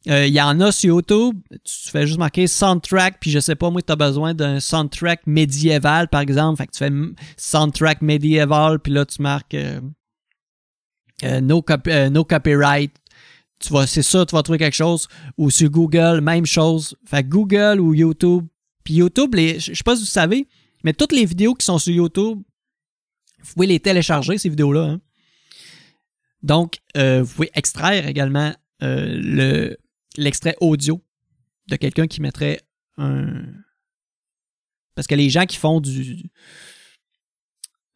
Euh, 0.08 0.26
il 0.26 0.32
y 0.32 0.40
en 0.40 0.60
a 0.60 0.72
sur 0.72 0.96
YouTube. 0.96 1.36
Tu 1.64 1.90
fais 1.90 2.06
juste 2.06 2.18
marquer 2.18 2.46
soundtrack, 2.46 3.18
puis 3.20 3.30
je 3.30 3.38
sais 3.38 3.54
pas, 3.54 3.70
moi, 3.70 3.82
tu 3.82 3.92
as 3.92 3.96
besoin 3.96 4.34
d'un 4.34 4.58
soundtrack 4.58 5.26
médiéval, 5.26 6.08
par 6.08 6.20
exemple. 6.20 6.58
Fait 6.58 6.66
que 6.66 6.72
tu 6.72 6.78
fais 6.78 6.90
soundtrack 7.36 8.02
médiéval, 8.02 8.80
puis 8.80 8.92
là, 8.92 9.06
tu 9.06 9.22
marques 9.22 9.54
euh, 9.54 9.80
euh, 11.24 11.40
no, 11.40 11.62
copyright. 11.62 12.92
Tu 13.62 13.72
vas, 13.72 13.87
c'est 13.87 14.03
ça, 14.03 14.27
tu 14.27 14.35
vas 14.35 14.42
trouver 14.42 14.59
quelque 14.59 14.75
chose. 14.75 15.09
Ou 15.38 15.51
sur 15.51 15.70
Google, 15.70 16.20
même 16.20 16.46
chose. 16.46 16.96
Fait 17.07 17.22
Google 17.22 17.81
ou 17.81 17.94
YouTube. 17.94 18.46
Puis 18.85 18.94
YouTube, 18.94 19.35
les, 19.35 19.61
je 19.61 19.75
sais 19.75 19.85
pas 19.85 19.94
si 19.94 20.03
vous 20.03 20.07
savez, 20.07 20.48
mais 20.83 20.92
toutes 20.92 21.12
les 21.12 21.25
vidéos 21.25 21.55
qui 21.55 21.64
sont 21.64 21.79
sur 21.79 21.94
YouTube, 21.94 22.42
vous 23.42 23.53
pouvez 23.55 23.66
les 23.66 23.81
télécharger, 23.81 24.38
ces 24.38 24.48
vidéos-là. 24.48 24.83
Hein. 24.83 25.01
Donc, 26.42 26.79
vous 26.96 27.27
pouvez 27.27 27.51
extraire 27.55 28.09
également 28.09 28.53
le, 28.81 29.77
l'extrait 30.16 30.57
audio 30.61 31.01
de 31.68 31.77
quelqu'un 31.77 32.07
qui 32.07 32.20
mettrait 32.20 32.61
un. 32.98 33.44
Parce 34.94 35.07
que 35.07 35.14
les 35.14 35.31
gens 35.31 35.46
qui 35.46 35.57
font 35.57 35.81
du 35.81 36.31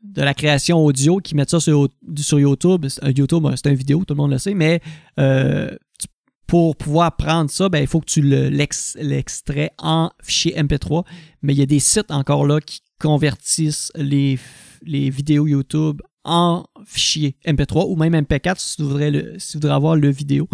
de 0.03 0.23
la 0.23 0.35
création 0.35 0.85
audio, 0.85 1.19
qui 1.19 1.35
mettent 1.35 1.51
ça 1.51 1.61
sur, 1.61 1.89
YouTube, 2.33 2.87
YouTube, 3.15 3.47
c'est 3.57 3.69
une 3.69 3.75
vidéo, 3.75 4.05
tout 4.05 4.15
le 4.15 4.19
monde 4.19 4.31
le 4.31 4.39
sait, 4.39 4.55
mais 4.55 4.81
euh, 5.19 5.71
pour 6.47 6.77
pouvoir 6.77 7.17
prendre 7.17 7.51
ça, 7.51 7.69
ben, 7.69 7.81
il 7.81 7.87
faut 7.87 8.01
que 8.01 8.07
tu 8.07 8.23
l'extrais 8.23 9.73
en 9.79 10.11
fichier 10.23 10.55
MP3. 10.57 11.05
Mais 11.43 11.55
il 11.55 11.59
y 11.59 11.63
a 11.63 11.67
des 11.67 11.81
sites 11.81 12.11
encore 12.11 12.47
là 12.47 12.61
qui 12.61 12.81
convertissent 13.01 13.91
les, 13.97 14.39
vidéos 14.83 15.47
YouTube 15.47 16.01
en 16.25 16.65
fichier 16.85 17.37
MP3 17.47 17.87
ou 17.89 17.97
même 17.97 18.15
MP4 18.15 18.59
si 18.59 18.77
tu 18.77 18.83
voudrais, 18.83 19.35
si 19.39 19.53
tu 19.53 19.57
voudrais 19.59 19.75
avoir 19.75 19.97
le 19.97 20.11
vidéo. 20.11 20.49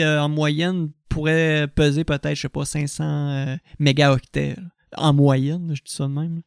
euh, 0.00 0.20
en 0.20 0.28
moyenne 0.28 0.90
pourrait 1.08 1.68
peser 1.74 2.04
peut-être, 2.04 2.34
je 2.34 2.42
sais 2.42 2.48
pas, 2.48 2.64
500 2.64 3.04
euh, 3.04 3.56
mégaoctets. 3.78 4.56
En 4.96 5.12
moyenne, 5.12 5.72
je 5.74 5.82
dis 5.82 5.92
ça 5.92 6.04
de 6.04 6.12
même. 6.12 6.42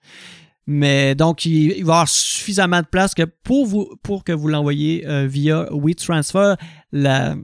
Mais 0.66 1.16
donc, 1.16 1.46
il, 1.46 1.70
va 1.70 1.76
y 1.76 1.82
avoir 1.82 2.08
suffisamment 2.08 2.82
de 2.82 2.88
place 2.88 3.14
que 3.14 3.24
pour, 3.24 3.66
vous, 3.66 3.96
pour 4.04 4.24
que 4.24 4.32
vous 4.32 4.48
l'envoyiez 4.48 5.04
via 5.28 5.68
WeTransfer, 5.72 6.56
la, 6.92 7.36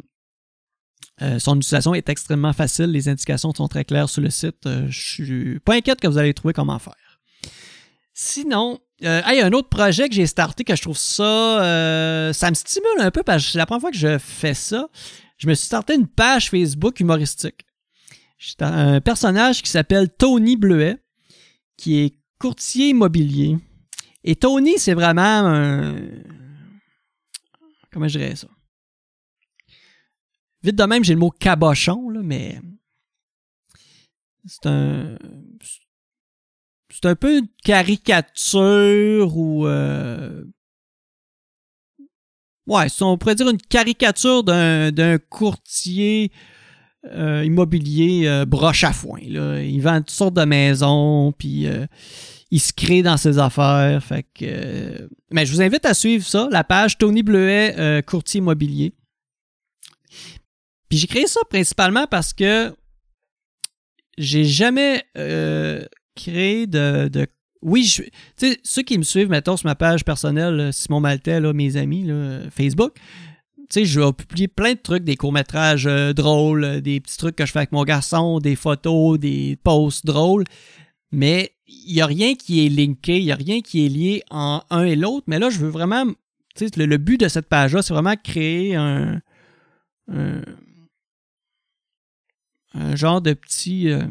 euh, 1.21 1.39
son 1.39 1.55
utilisation 1.55 1.93
est 1.93 2.09
extrêmement 2.09 2.51
facile, 2.51 2.87
les 2.87 3.07
indications 3.07 3.53
sont 3.53 3.67
très 3.67 3.85
claires 3.85 4.09
sur 4.09 4.21
le 4.21 4.29
site. 4.29 4.65
Euh, 4.65 4.87
je 4.89 4.99
suis 4.99 5.59
pas 5.61 5.75
inquiète 5.75 6.01
que 6.01 6.07
vous 6.07 6.17
allez 6.17 6.33
trouver 6.33 6.53
comment 6.53 6.77
faire. 6.77 6.95
Sinon, 8.17 8.79
euh, 9.03 9.21
il 9.27 9.35
y 9.35 9.41
a 9.41 9.45
un 9.45 9.51
autre 9.51 9.67
projet 9.67 10.07
que 10.07 10.15
j'ai 10.15 10.25
starté 10.25 10.63
que 10.63 10.75
je 10.75 10.81
trouve 10.81 10.97
ça. 10.97 12.31
ça 12.33 12.49
me 12.49 12.55
stimule 12.55 12.99
un 12.99 13.11
peu 13.11 13.23
parce 13.23 13.45
que 13.45 13.51
c'est 13.51 13.57
la 13.57 13.65
première 13.65 13.81
fois 13.81 13.91
que 13.91 13.97
je 13.97 14.17
fais 14.17 14.53
ça. 14.53 14.87
Je 15.37 15.47
me 15.47 15.53
suis 15.53 15.65
starté 15.65 15.95
une 15.95 16.07
page 16.07 16.49
Facebook 16.49 16.99
humoristique. 17.01 17.65
J'ai 18.37 18.55
un 18.61 19.01
personnage 19.01 19.61
qui 19.61 19.69
s'appelle 19.69 20.09
Tony 20.09 20.55
Bleuet, 20.55 20.97
qui 21.77 21.99
est 21.99 22.17
courtier 22.39 22.89
immobilier. 22.89 23.57
Et 24.23 24.35
Tony, 24.35 24.79
c'est 24.79 24.93
vraiment 24.93 25.21
un. 25.21 25.95
Comment 27.91 28.07
je 28.07 28.17
dirais 28.17 28.35
ça? 28.35 28.47
Vite 30.63 30.75
de 30.75 30.83
même, 30.83 31.03
j'ai 31.03 31.13
le 31.13 31.19
mot 31.19 31.31
cabochon, 31.31 32.09
là, 32.09 32.21
mais 32.23 32.59
c'est 34.45 34.65
un. 34.65 35.17
C'est 36.95 37.09
un 37.09 37.15
peu 37.15 37.39
une 37.39 37.47
caricature 37.63 39.35
ou. 39.35 39.67
Euh... 39.67 40.45
Ouais, 42.67 42.87
on 43.01 43.17
pourrait 43.17 43.35
dire 43.35 43.49
une 43.49 43.61
caricature 43.61 44.43
d'un 44.43 45.17
courtier 45.29 46.31
euh, 47.11 47.43
immobilier 47.43 48.27
euh, 48.27 48.45
broche 48.45 48.85
à 48.85 48.93
foin. 48.93 49.19
Là. 49.27 49.61
Il 49.61 49.81
vend 49.81 49.97
toutes 49.97 50.11
sortes 50.11 50.33
de 50.35 50.45
maisons, 50.45 51.33
puis 51.37 51.67
il 52.49 52.59
se 52.61 52.71
crée 52.71 53.03
dans 53.03 53.17
ses 53.17 53.39
affaires. 53.39 54.01
Fait 54.01 54.25
que, 54.33 55.09
mais 55.31 55.45
je 55.45 55.51
vous 55.51 55.61
invite 55.61 55.85
à 55.85 55.93
suivre 55.93 56.25
ça, 56.25 56.47
la 56.49 56.63
page 56.63 56.97
Tony 56.97 57.23
Bleuet, 57.23 58.03
courtier 58.07 58.37
immobilier. 58.37 58.93
Puis 60.89 60.97
j'ai 60.97 61.07
créé 61.07 61.27
ça 61.27 61.41
principalement 61.49 62.07
parce 62.07 62.31
que 62.31 62.73
j'ai 64.17 64.45
jamais 64.45 65.03
euh, 66.17 66.21
créé 66.21 66.67
de, 66.67 67.07
de 67.07 67.27
oui, 67.61 67.83
je, 67.83 68.03
sais, 68.35 68.59
ceux 68.63 68.83
qui 68.83 68.97
me 68.97 69.03
suivent, 69.03 69.29
mettons, 69.29 69.57
sur 69.57 69.67
ma 69.67 69.75
page 69.75 70.05
personnelle, 70.05 70.71
Simon 70.71 70.99
Maltais, 70.99 71.39
là, 71.39 71.51
mes 71.51 71.77
amis, 71.77 72.03
là, 72.03 72.41
Facebook, 72.51 72.93
tu 72.95 73.65
sais, 73.69 73.85
je 73.85 73.99
vais 73.99 74.13
publier 74.13 74.47
plein 74.47 74.73
de 74.73 74.79
trucs, 74.79 75.03
des 75.03 75.15
courts-métrages 75.15 75.87
euh, 75.87 76.13
drôles, 76.13 76.81
des 76.81 76.99
petits 76.99 77.17
trucs 77.17 77.35
que 77.35 77.45
je 77.45 77.51
fais 77.51 77.59
avec 77.59 77.71
mon 77.71 77.83
garçon, 77.83 78.39
des 78.39 78.55
photos, 78.55 79.17
des 79.19 79.57
posts 79.63 80.05
drôles, 80.05 80.43
mais 81.11 81.53
il 81.67 81.95
n'y 81.95 82.01
a 82.01 82.05
rien 82.05 82.35
qui 82.35 82.65
est 82.65 82.69
linké, 82.69 83.17
il 83.17 83.25
n'y 83.25 83.31
a 83.31 83.35
rien 83.35 83.61
qui 83.61 83.85
est 83.85 83.89
lié 83.89 84.23
en 84.29 84.61
un 84.69 84.83
et 84.83 84.95
l'autre, 84.95 85.23
mais 85.27 85.39
là, 85.39 85.49
je 85.49 85.57
veux 85.57 85.69
vraiment, 85.69 86.05
tu 86.55 86.67
sais, 86.67 86.71
le, 86.77 86.85
le, 86.85 86.97
but 86.97 87.19
de 87.19 87.27
cette 87.27 87.49
page-là, 87.49 87.81
c'est 87.81 87.93
vraiment 87.93 88.15
créer 88.15 88.75
un, 88.75 89.19
un 92.75 92.95
genre 92.95 93.21
de 93.21 93.33
petit 93.33 93.89
euh, 93.89 94.05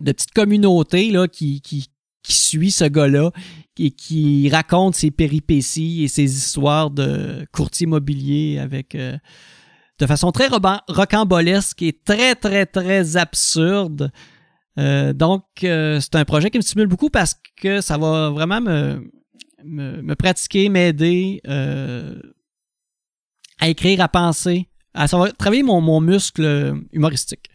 de 0.00 0.12
petite 0.12 0.32
communauté 0.32 1.10
là, 1.10 1.28
qui, 1.28 1.60
qui, 1.60 1.88
suit 2.28 2.72
ce 2.72 2.84
gars-là 2.84 3.30
et 3.78 3.92
qui 3.92 4.50
raconte 4.50 4.96
ses 4.96 5.12
péripéties 5.12 6.02
et 6.02 6.08
ses 6.08 6.24
histoires 6.24 6.90
de 6.90 7.46
courtier 7.52 7.84
immobilier 7.84 8.58
avec 8.58 8.96
euh, 8.96 9.16
de 10.00 10.06
façon 10.06 10.32
très 10.32 10.48
rocambolesque 10.48 11.82
et 11.82 11.92
très 11.92 12.34
très 12.34 12.66
très 12.66 13.16
absurde. 13.16 14.10
Euh, 14.76 15.12
donc 15.12 15.44
c'est 15.60 16.16
un 16.16 16.24
projet 16.24 16.50
qui 16.50 16.58
me 16.58 16.62
stimule 16.62 16.88
beaucoup 16.88 17.10
parce 17.10 17.36
que 17.62 17.80
ça 17.80 17.96
va 17.96 18.30
vraiment 18.30 18.60
me, 18.60 19.08
me, 19.62 20.14
pratiquer, 20.14 20.68
m'aider 20.68 21.40
à 23.60 23.68
écrire, 23.68 24.00
à 24.00 24.08
penser, 24.08 24.68
ah, 24.94 25.06
ça 25.06 25.18
va 25.18 25.30
travailler 25.30 25.62
mon, 25.62 26.00
muscle 26.00 26.82
humoristique. 26.92 27.50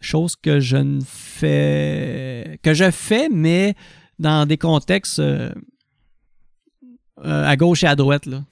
Chose 0.00 0.36
que 0.36 0.60
je 0.60 0.76
ne 0.76 1.00
fais. 1.04 2.58
que 2.62 2.74
je 2.74 2.90
fais, 2.90 3.28
mais 3.28 3.74
dans 4.18 4.46
des 4.46 4.58
contextes 4.58 5.18
euh, 5.18 5.50
euh, 7.24 7.46
à 7.46 7.56
gauche 7.56 7.84
et 7.84 7.86
à 7.86 7.96
droite. 7.96 8.26
Là, 8.26 8.44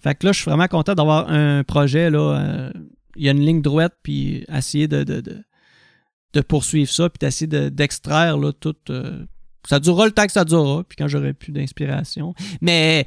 fait 0.00 0.14
que 0.14 0.26
là, 0.26 0.32
je 0.32 0.40
suis 0.40 0.50
vraiment 0.50 0.68
content 0.68 0.94
d'avoir 0.94 1.30
un 1.30 1.64
projet. 1.64 2.10
Euh, 2.12 2.70
il 3.16 3.24
y 3.24 3.28
a 3.28 3.32
une 3.32 3.44
ligne 3.44 3.62
droite, 3.62 3.94
puis 4.02 4.44
essayer 4.52 4.88
de, 4.88 5.04
de, 5.04 6.40
poursuivre 6.40 6.90
ça, 6.90 7.10
puis 7.10 7.18
d'essayer 7.18 7.70
d'extraire 7.70 8.38
là, 8.38 8.52
tout. 8.52 8.74
ça 9.68 9.80
durera 9.80 10.06
le 10.06 10.12
temps 10.12 10.26
que 10.26 10.32
ça 10.32 10.44
durera, 10.44 10.82
puis 10.84 10.96
quand 10.96 11.08
j'aurai 11.08 11.34
plus 11.34 11.52
d'inspiration. 11.52 12.34
Mais 12.60 13.06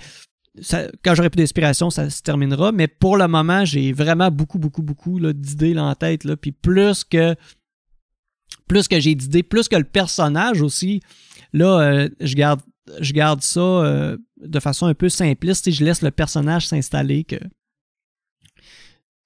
quand 1.04 1.16
j'aurai 1.16 1.30
plus 1.30 1.40
d'inspiration, 1.40 1.90
ça 1.90 2.10
se 2.10 2.22
terminera. 2.22 2.72
Mais 2.72 2.88
pour 2.88 3.18
le 3.18 3.28
moment, 3.28 3.66
j'ai 3.66 3.92
vraiment 3.94 4.32
beaucoup, 4.32 4.60
beaucoup, 4.60 4.84
beaucoup 4.84 5.20
d'idées 5.20 5.78
en 5.78 5.94
tête. 5.96 6.34
Puis 6.36 6.52
plus 6.52 7.04
que 7.04 7.36
plus 8.68 8.88
que 8.88 9.00
j'ai 9.00 9.16
d'idées, 9.16 9.44
plus 9.44 9.68
que 9.68 9.76
le 9.76 9.84
personnage 9.84 10.62
aussi, 10.62 11.02
là, 11.54 11.80
euh, 11.80 12.10
je 12.20 12.36
garde 12.36 12.62
je 13.02 13.14
garde 13.14 13.42
ça 13.42 13.60
euh, 13.60 14.18
de 14.38 14.60
façon 14.60 14.86
un 14.86 14.94
peu 14.94 15.10
simpliste 15.10 15.68
et 15.68 15.72
je 15.72 15.84
laisse 15.84 16.04
le 16.04 16.12
personnage 16.12 16.68
s'installer 16.68 17.24
que 17.24 17.38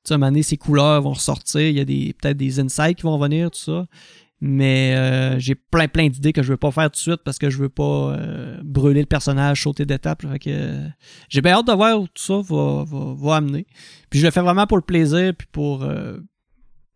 tu 0.06 0.16
sais, 0.16 0.44
ses 0.44 0.58
couleurs 0.58 1.02
vont 1.02 1.12
ressortir, 1.12 1.62
il 1.62 1.78
y 1.78 1.82
a 1.82 2.14
peut-être 2.14 2.38
des 2.38 2.60
insights 2.62 2.96
qui 2.96 3.04
vont 3.04 3.20
venir, 3.20 3.52
tout 3.52 3.60
ça. 3.60 3.86
Mais 4.40 4.96
euh, 4.96 5.38
j'ai 5.40 5.56
plein 5.56 5.90
plein 5.90 6.08
d'idées 6.08 6.32
que 6.32 6.42
je 6.42 6.54
veux 6.54 6.58
pas 6.58 6.72
faire 6.72 6.90
tout 6.90 6.96
de 6.96 7.02
suite 7.02 7.22
parce 7.26 7.38
que 7.38 7.50
je 7.50 7.58
veux 7.58 7.70
pas 7.70 8.18
brûler 8.64 9.02
le 9.02 9.06
personnage, 9.06 9.62
sauter 9.62 9.86
que 9.86 10.80
j'ai 11.28 11.42
bien 11.42 11.56
hâte 11.56 11.68
de 11.68 11.74
voir 11.74 12.00
où 12.00 12.08
tout 12.08 12.24
ça 12.24 12.40
va, 12.42 12.86
va, 12.86 13.14
va, 13.18 13.36
amener. 13.36 13.68
Puis 14.10 14.22
je 14.22 14.26
le 14.26 14.32
fais 14.32 14.42
vraiment 14.42 14.66
pour 14.66 14.78
le 14.78 14.84
plaisir, 14.84 15.34
puis 15.38 15.48
pour 15.52 15.86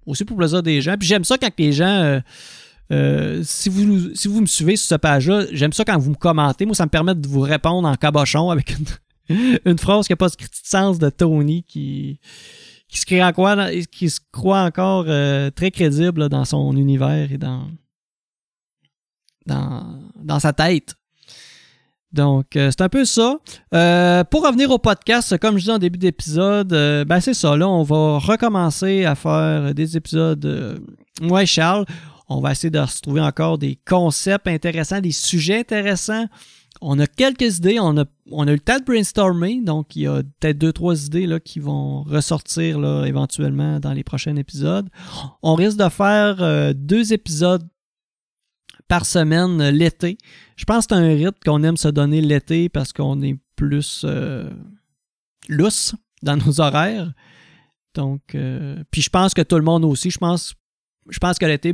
aussi 0.06 0.26
pour 0.26 0.38
le 0.38 0.42
plaisir 0.42 0.64
des 0.64 0.82
gens. 0.82 0.96
Puis 0.98 1.08
j'aime 1.08 1.24
ça 1.24 1.38
quand 1.38 1.52
les 1.58 1.72
gens 1.72 2.22
euh, 2.92 3.42
si, 3.44 3.70
vous, 3.70 4.14
si 4.14 4.28
vous 4.28 4.42
me 4.42 4.46
suivez 4.46 4.76
sur 4.76 4.90
ce 4.90 4.96
page-là, 4.96 5.46
j'aime 5.52 5.74
ça 5.74 5.86
quand 5.86 5.98
vous 5.98 6.12
me 6.12 6.16
commentez. 6.16 6.66
Moi, 6.66 6.76
ça 6.76 6.86
me 6.86 6.90
permet 6.90 7.16
de 7.16 7.28
vous 7.28 7.42
répondre 7.42 7.88
en 7.88 7.96
cabochon 7.96 8.50
avec 8.50 8.76
une, 9.30 9.78
phrase 9.78 10.08
qui 10.08 10.14
n'a 10.14 10.18
pas 10.18 10.30
de 10.30 10.36
sens 10.64 11.00
de 11.00 11.10
Tony 11.10 11.64
qui, 11.64 12.20
qui, 12.88 12.98
se, 13.00 13.06
crée 13.06 13.22
qui 13.92 14.10
se 14.10 14.20
croit 14.32 14.62
encore 14.62 15.06
euh, 15.08 15.50
très 15.50 15.72
crédible 15.72 16.30
dans 16.30 16.46
son 16.46 16.76
univers 16.76 17.32
et 17.32 17.38
dans, 17.38 17.68
dans, 19.46 20.00
dans 20.16 20.40
sa 20.40 20.54
tête. 20.54 20.96
Donc, 22.14 22.56
euh, 22.56 22.70
c'est 22.72 22.82
un 22.82 22.90
peu 22.90 23.06
ça. 23.06 23.40
pour 24.30 24.46
revenir 24.46 24.72
au 24.72 24.78
podcast, 24.78 25.38
comme 25.40 25.58
je 25.58 25.64
dis 25.66 25.72
en 25.72 25.80
début 25.80 26.00
d'épisode, 26.00 26.70
ben 26.70 27.20
c'est 27.20 27.34
ça. 27.34 27.58
Là, 27.58 27.68
on 27.68 27.84
va 27.84 28.20
recommencer 28.20 29.06
à 29.06 29.16
faire 29.16 29.74
des 29.74 29.98
épisodes. 29.98 30.80
moi 31.22 31.46
Charles, 31.46 31.86
on 32.30 32.40
va 32.40 32.52
essayer 32.52 32.72
de 32.72 32.80
retrouver 32.80 33.22
encore 33.22 33.58
des 33.58 33.78
concepts 33.88 34.48
intéressants, 34.48 35.02
des 35.02 35.12
sujets 35.12 35.60
intéressants. 35.60 36.26
On 36.82 37.00
a 37.00 37.08
quelques 37.08 37.60
idées, 37.60 37.78
on 37.80 37.98
a, 37.98 38.06
on 38.32 38.48
a 38.48 38.52
eu 38.52 38.56
le 38.56 38.60
temps 38.60 38.80
de 38.80 38.84
brainstormer, 38.84 39.62
donc 39.62 39.96
il 39.96 40.02
y 40.02 40.08
a 40.08 40.22
peut-être 40.40 40.58
deux, 40.58 40.74
trois 40.74 41.06
idées 41.06 41.28
là, 41.28 41.40
qui 41.40 41.60
vont 41.60 42.04
ressortir 42.04 42.80
là, 42.80 43.06
éventuellement 43.06 43.80
dans 43.80 43.94
les 43.94 44.04
prochains 44.04 44.36
épisodes. 44.36 44.90
On 45.44 45.56
risque 45.56 45.78
de 45.78 45.88
faire 45.90 46.38
euh, 46.42 46.74
deux 46.76 47.14
épisodes 47.14 47.64
par 48.88 49.06
semaine 49.06 49.70
l'été. 49.70 50.18
Je 50.56 50.66
pense 50.66 50.88
que 50.88 50.96
c'est 50.96 51.02
un 51.02 51.08
rythme 51.08 51.40
qu'on 51.46 51.64
aime 51.64 51.78
se 51.78 51.88
donner 51.88 52.22
l'été 52.22 52.70
parce 52.70 52.94
qu'on 52.94 53.22
est 53.22 53.38
plus 53.56 54.04
euh, 54.06 54.50
lousse 55.50 55.96
dans 56.22 56.38
nos 56.38 56.62
horaires. 56.62 57.14
Donc, 57.94 58.36
euh, 58.36 58.84
puis 58.92 59.02
je 59.02 59.10
pense 59.10 59.34
que 59.34 59.42
tout 59.42 59.58
le 59.58 59.64
monde 59.64 59.86
aussi. 59.86 60.10
Je 60.10 60.18
pense, 60.18 60.56
je 61.10 61.20
pense 61.20 61.38
que 61.38 61.46
l'été, 61.46 61.74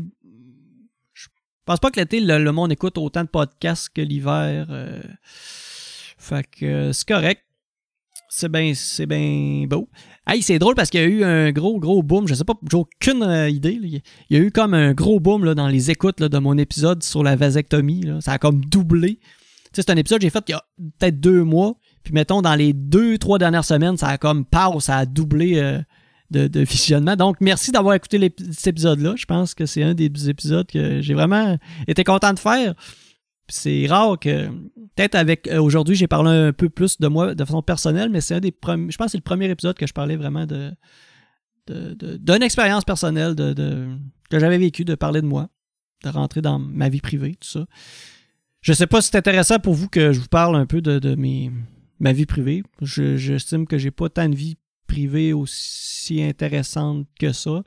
je 1.14 1.28
pense 1.66 1.80
pas 1.80 1.92
que 1.92 2.00
l'été, 2.00 2.20
le, 2.20 2.52
monde 2.52 2.72
écoute 2.72 2.98
autant 2.98 3.24
de 3.24 3.30
podcasts 3.30 3.90
que 3.90 4.02
l'hiver. 4.02 4.68
Euh. 4.70 5.02
que 6.52 6.66
euh, 6.66 6.94
c'est 6.94 7.08
correct. 7.08 7.44
C'est 8.30 8.50
bien 8.50 8.74
c'est 8.76 9.08
bien 9.08 9.66
beau. 9.68 9.90
Hey, 10.32 10.44
c'est 10.44 10.60
drôle 10.60 10.76
parce 10.76 10.92
qu'il 10.92 11.02
y 11.02 11.04
a 11.04 11.08
eu 11.08 11.24
un 11.24 11.52
gros, 11.52 11.80
gros 11.80 12.04
boom. 12.04 12.28
Je 12.28 12.36
sais 12.36 12.44
pas, 12.44 12.54
j'ai 12.70 12.78
aucune 12.78 13.24
euh, 13.24 13.50
idée. 13.50 13.80
Il 13.82 14.04
y 14.30 14.36
a 14.36 14.40
eu 14.40 14.52
comme 14.52 14.76
un 14.76 14.94
gros 14.94 15.20
boom 15.20 15.56
dans 15.56 15.68
les 15.68 15.90
écoutes 15.90 16.22
de 16.22 16.38
mon 16.38 16.56
épisode 16.60 17.02
sur 17.02 17.24
la 17.24 17.36
vasectomie. 17.36 18.04
Ça 18.20 18.34
a 18.34 18.38
comme 18.38 18.64
doublé. 18.64 19.20
c'est 19.74 19.90
un 19.90 19.96
épisode 19.96 20.20
que 20.20 20.28
j'ai 20.28 20.30
fait 20.30 20.44
il 20.48 20.52
y 20.52 20.54
a 20.54 20.64
peut-être 21.00 21.20
deux 21.20 21.44
mois. 21.44 21.78
Puis 22.04 22.14
mettons, 22.14 22.44
dans 22.44 22.54
les 22.54 22.74
deux, 22.74 23.18
trois 23.18 23.40
dernières 23.40 23.66
semaines, 23.66 23.98
ça 23.98 24.10
a 24.10 24.18
comme 24.20 24.46
pause, 24.46 24.84
ça 24.84 24.98
a 24.98 25.08
doublé 25.08 25.80
de, 26.30 26.60
visionnement. 26.60 27.16
Donc, 27.16 27.38
merci 27.42 27.72
d'avoir 27.72 27.96
écouté 27.96 28.32
cet 28.52 28.68
épisode-là. 28.68 29.16
Je 29.18 29.26
pense 29.26 29.56
que 29.56 29.66
c'est 29.66 29.82
un 29.82 29.96
des 29.96 30.30
épisodes 30.30 30.68
que 30.68 31.02
j'ai 31.02 31.16
vraiment 31.16 31.58
été 31.88 32.04
content 32.04 32.34
de 32.34 32.40
faire. 32.40 32.76
C'est 33.50 33.88
rare 33.88 34.18
que, 34.20 34.48
peut-être 34.96 35.16
avec 35.16 35.48
euh, 35.48 35.62
aujourd'hui, 35.62 35.96
j'ai 35.96 36.08
parlé 36.08 36.30
un 36.30 36.54
peu 36.54 36.70
plus 36.70 37.00
de 37.00 37.08
moi 37.08 37.34
de 37.36 37.44
façon 37.44 37.62
personnelle, 37.62 38.10
mais 38.10 38.22
c'est 38.22 38.36
un 38.36 38.40
des 38.40 38.52
premiers, 38.52 38.92
je 38.92 38.98
pense 38.98 39.08
que 39.08 39.12
c'est 39.12 39.18
le 39.18 39.24
premier 39.24 39.50
épisode 39.50 39.78
que 39.78 39.88
je 39.88 39.94
parlais 39.94 40.16
vraiment 40.16 40.46
de, 40.46 40.72
d'une 41.68 42.44
expérience 42.44 42.84
personnelle 42.84 43.36
que 43.36 44.40
j'avais 44.40 44.58
vécu, 44.58 44.86
de 44.86 44.96
parler 44.96 45.22
de 45.22 45.28
moi, 45.28 45.50
de 46.04 46.10
rentrer 46.10 46.42
dans 46.42 46.60
ma 46.60 46.90
vie 46.90 47.02
privée, 47.02 47.36
tout 47.40 47.48
ça. 47.48 47.66
Je 48.62 48.74
sais 48.74 48.88
pas 48.88 49.02
si 49.02 49.10
c'est 49.10 49.18
intéressant 49.18 49.60
pour 49.60 49.74
vous 49.74 49.88
que 49.88 50.12
je 50.12 50.20
vous 50.20 50.28
parle 50.28 50.56
un 50.56 50.66
peu 50.66 50.82
de, 50.82 51.16
mes, 51.16 51.52
ma 52.00 52.12
vie 52.12 52.26
privée. 52.26 52.64
J'estime 52.82 53.66
que 53.68 53.78
j'ai 53.78 53.92
pas 53.92 54.10
tant 54.10 54.28
de 54.28 54.36
vie 54.36 54.58
privée 54.88 55.34
aussi 55.34 56.22
intéressante 56.22 57.08
que 57.20 57.32
ça. 57.32 57.64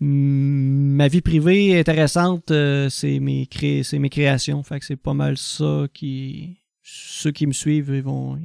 Ma 0.00 1.08
vie 1.08 1.22
privée 1.22 1.78
intéressante, 1.78 2.52
euh, 2.52 2.88
c'est 2.88 3.18
mes, 3.18 3.48
c'est 3.82 3.98
mes 3.98 4.10
créations. 4.10 4.62
Fait 4.62 4.78
que 4.78 4.86
c'est 4.86 4.96
pas 4.96 5.14
mal 5.14 5.36
ça 5.36 5.86
qui. 5.92 6.58
Ceux 6.82 7.32
qui 7.32 7.46
me 7.46 7.52
suivent, 7.52 7.90
ils 7.92 8.02
vont, 8.02 8.38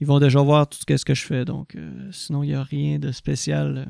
ils 0.00 0.06
vont 0.06 0.18
déjà 0.18 0.40
voir 0.40 0.68
tout 0.68 0.78
ce 0.80 1.04
que 1.04 1.14
je 1.14 1.24
fais. 1.24 1.44
Donc, 1.44 1.76
euh, 1.76 2.10
sinon, 2.12 2.42
il 2.42 2.48
n'y 2.48 2.54
a 2.54 2.62
rien 2.62 2.98
de 2.98 3.12
spécial. 3.12 3.88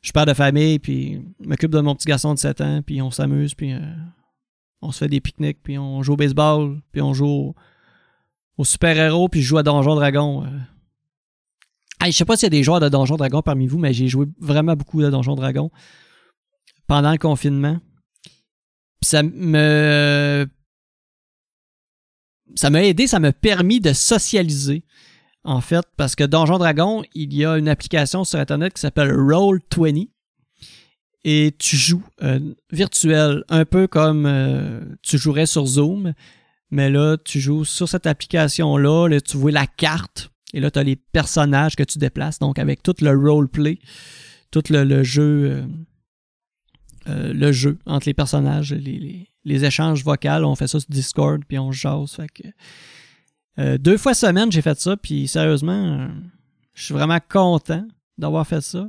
Je 0.00 0.10
père 0.10 0.26
de 0.26 0.34
famille, 0.34 0.78
puis 0.78 1.20
m'occupe 1.38 1.70
de 1.70 1.80
mon 1.80 1.94
petit 1.94 2.08
garçon 2.08 2.34
de 2.34 2.38
7 2.38 2.60
ans, 2.62 2.82
puis 2.82 3.00
on 3.00 3.12
s'amuse, 3.12 3.54
puis 3.54 3.72
euh, 3.72 3.80
on 4.80 4.90
se 4.90 4.98
fait 4.98 5.08
des 5.08 5.20
pique-niques, 5.20 5.62
puis 5.62 5.78
on 5.78 6.02
joue 6.02 6.14
au 6.14 6.16
baseball, 6.16 6.80
puis 6.90 7.00
on 7.00 7.14
joue 7.14 7.54
au, 8.56 8.64
super-héros, 8.64 9.28
puis 9.28 9.42
je 9.42 9.46
joue 9.46 9.58
à 9.58 9.62
Donjon 9.62 9.94
Dragon. 9.94 10.44
Je 12.06 12.10
je 12.10 12.16
sais 12.16 12.24
pas 12.24 12.36
s'il 12.36 12.46
y 12.46 12.48
a 12.48 12.50
des 12.50 12.62
joueurs 12.62 12.80
de 12.80 12.88
Donjon 12.88 13.16
Dragon 13.16 13.42
parmi 13.42 13.66
vous, 13.66 13.78
mais 13.78 13.92
j'ai 13.92 14.08
joué 14.08 14.26
vraiment 14.38 14.74
beaucoup 14.74 15.02
de 15.02 15.10
Donjon 15.10 15.34
Dragon 15.34 15.70
pendant 16.86 17.12
le 17.12 17.18
confinement. 17.18 17.78
ça 19.02 19.22
me 19.22 20.46
ça 22.54 22.70
m'a 22.70 22.84
aidé, 22.84 23.06
ça 23.06 23.18
m'a 23.18 23.32
permis 23.32 23.80
de 23.80 23.92
socialiser. 23.92 24.84
En 25.44 25.60
fait, 25.60 25.84
parce 25.96 26.14
que 26.14 26.24
Donjon 26.24 26.58
Dragon, 26.58 27.02
il 27.14 27.34
y 27.34 27.44
a 27.44 27.56
une 27.56 27.68
application 27.68 28.24
sur 28.24 28.38
Internet 28.38 28.74
qui 28.74 28.80
s'appelle 28.80 29.10
Roll20 29.10 30.08
et 31.24 31.54
tu 31.58 31.76
joues 31.76 32.04
euh, 32.22 32.38
virtuel, 32.70 33.44
un 33.48 33.64
peu 33.64 33.86
comme 33.86 34.26
euh, 34.26 34.80
tu 35.02 35.18
jouerais 35.18 35.46
sur 35.46 35.66
Zoom, 35.66 36.14
mais 36.70 36.90
là, 36.90 37.16
tu 37.16 37.40
joues 37.40 37.64
sur 37.64 37.88
cette 37.88 38.06
application-là, 38.06 39.08
là, 39.08 39.20
tu 39.20 39.36
vois 39.36 39.50
la 39.50 39.66
carte 39.66 40.31
et 40.52 40.60
là, 40.60 40.70
tu 40.70 40.78
as 40.78 40.82
les 40.82 40.96
personnages 40.96 41.76
que 41.76 41.82
tu 41.82 41.98
déplaces, 41.98 42.38
donc 42.38 42.58
avec 42.58 42.82
tout 42.82 42.94
le 43.00 43.10
roleplay, 43.10 43.78
tout 44.50 44.62
le, 44.70 45.02
jeu. 45.02 45.50
Euh, 45.50 45.66
euh, 47.08 47.32
le 47.32 47.52
jeu 47.52 47.78
entre 47.86 48.06
les 48.06 48.14
personnages, 48.14 48.72
les, 48.72 49.64
échanges 49.64 50.04
vocaux, 50.04 50.28
on 50.28 50.54
fait 50.54 50.68
ça 50.68 50.78
sur 50.78 50.90
Discord, 50.90 51.42
puis 51.46 51.58
on 51.58 51.72
jase. 51.72 52.12
Fait 52.12 52.28
que, 52.28 52.42
euh, 53.58 53.78
deux 53.78 53.96
fois 53.96 54.14
semaine, 54.14 54.52
j'ai 54.52 54.62
fait 54.62 54.78
ça, 54.78 54.96
puis 54.96 55.26
sérieusement, 55.26 56.08
je 56.74 56.84
suis 56.84 56.94
vraiment 56.94 57.18
content 57.28 57.86
d'avoir 58.18 58.46
fait 58.46 58.60
ça. 58.60 58.88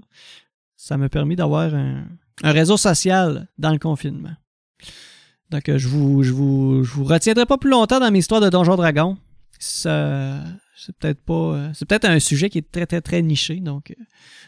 Ça 0.76 0.98
m'a 0.98 1.10
permis 1.10 1.36
d'avoir 1.36 1.74
un, 1.74 2.06
réseau 2.44 2.78
social 2.78 3.48
dans 3.58 3.72
le 3.72 3.80
confinement. 3.80 4.36
Donc, 5.50 5.64
je 5.68 5.88
vous, 5.88 6.24
je 6.24 6.34
vous, 6.34 6.84
je 6.84 6.92
vous 6.92 7.04
retiendrai 7.04 7.46
pas 7.46 7.58
plus 7.58 7.70
longtemps 7.70 8.00
dans 8.00 8.12
mes 8.12 8.20
histoires 8.20 8.42
de 8.42 8.50
Donjon 8.50 8.76
Dragon. 8.76 9.18
Ça, 9.60 10.42
c'est 10.76 10.96
peut-être 10.96 11.22
pas. 11.22 11.34
Euh, 11.34 11.70
c'est 11.74 11.88
peut-être 11.88 12.06
un 12.06 12.20
sujet 12.20 12.50
qui 12.50 12.58
est 12.58 12.72
très, 12.72 12.86
très, 12.86 13.02
très 13.02 13.22
niché, 13.22 13.60
donc 13.60 13.92
euh, 13.92 14.04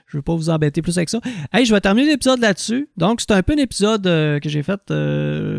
je 0.08 0.18
ne 0.18 0.20
veux 0.20 0.24
pas 0.24 0.36
vous 0.36 0.50
embêter 0.50 0.82
plus 0.82 0.98
avec 0.98 1.10
ça. 1.10 1.20
Hey, 1.54 1.66
je 1.66 1.74
vais 1.74 1.82
terminer 1.82 2.10
l'épisode 2.10 2.40
là-dessus. 2.40 2.90
Donc, 2.98 3.22
c'est 3.22 3.32
un 3.32 3.44
peu 3.44 3.54
un 3.54 3.58
épisode 3.58 4.06
euh, 4.08 4.40
que 4.40 4.50
j'ai 4.50 4.64
fait 4.64 4.82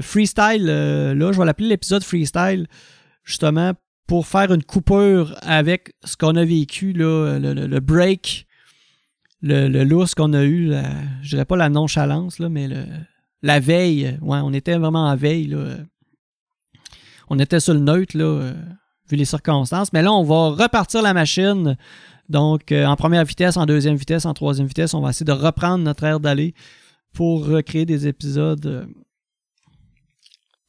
freestyle. 0.02 0.66
là, 0.66 1.32
je 1.32 1.38
vais 1.38 1.44
l'appeler 1.44 1.68
l'épisode 1.68 2.02
freestyle, 2.02 2.66
justement, 3.24 3.72
pour 4.06 4.26
faire 4.26 4.52
une 4.52 4.62
coupure 4.62 5.36
avec 5.42 5.94
ce 6.04 6.16
qu'on 6.16 6.36
a 6.36 6.44
vécu, 6.44 6.92
là, 6.92 7.38
le, 7.38 7.80
break, 7.80 8.46
le, 9.42 9.68
le 9.68 10.14
qu'on 10.14 10.32
a 10.32 10.44
eu, 10.44 10.66
la, 10.66 10.90
je 11.22 11.30
dirais 11.30 11.44
pas 11.44 11.56
la 11.56 11.68
nonchalance, 11.68 12.38
là, 12.38 12.48
mais 12.48 12.68
la 13.42 13.60
veille. 13.60 14.18
Ouais, 14.20 14.38
on 14.42 14.52
était 14.52 14.76
vraiment 14.76 15.08
en 15.08 15.16
veille, 15.16 15.48
là. 15.48 15.76
On 17.28 17.38
était 17.40 17.58
sur 17.58 17.74
le 17.74 17.80
neutre, 17.80 18.16
là 18.16 18.52
vu 19.08 19.16
les 19.16 19.24
circonstances. 19.24 19.92
Mais 19.92 20.02
là, 20.02 20.12
on 20.12 20.24
va 20.24 20.50
repartir 20.50 21.02
la 21.02 21.14
machine. 21.14 21.76
Donc, 22.28 22.72
euh, 22.72 22.86
en 22.86 22.96
première 22.96 23.24
vitesse, 23.24 23.56
en 23.56 23.66
deuxième 23.66 23.96
vitesse, 23.96 24.24
en 24.24 24.34
troisième 24.34 24.66
vitesse, 24.66 24.94
on 24.94 25.00
va 25.00 25.10
essayer 25.10 25.26
de 25.26 25.32
reprendre 25.32 25.84
notre 25.84 26.04
air 26.04 26.20
d'aller 26.20 26.54
pour 27.12 27.46
recréer 27.46 27.86
des 27.86 28.08
épisodes 28.08 28.66
euh, 28.66 28.86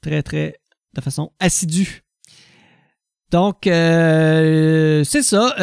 très, 0.02 0.22
très, 0.24 0.60
de 0.94 1.02
façon 1.02 1.32
assidue. 1.40 2.04
Donc, 3.32 3.68
euh, 3.68 5.04
c'est 5.04 5.22
ça. 5.22 5.54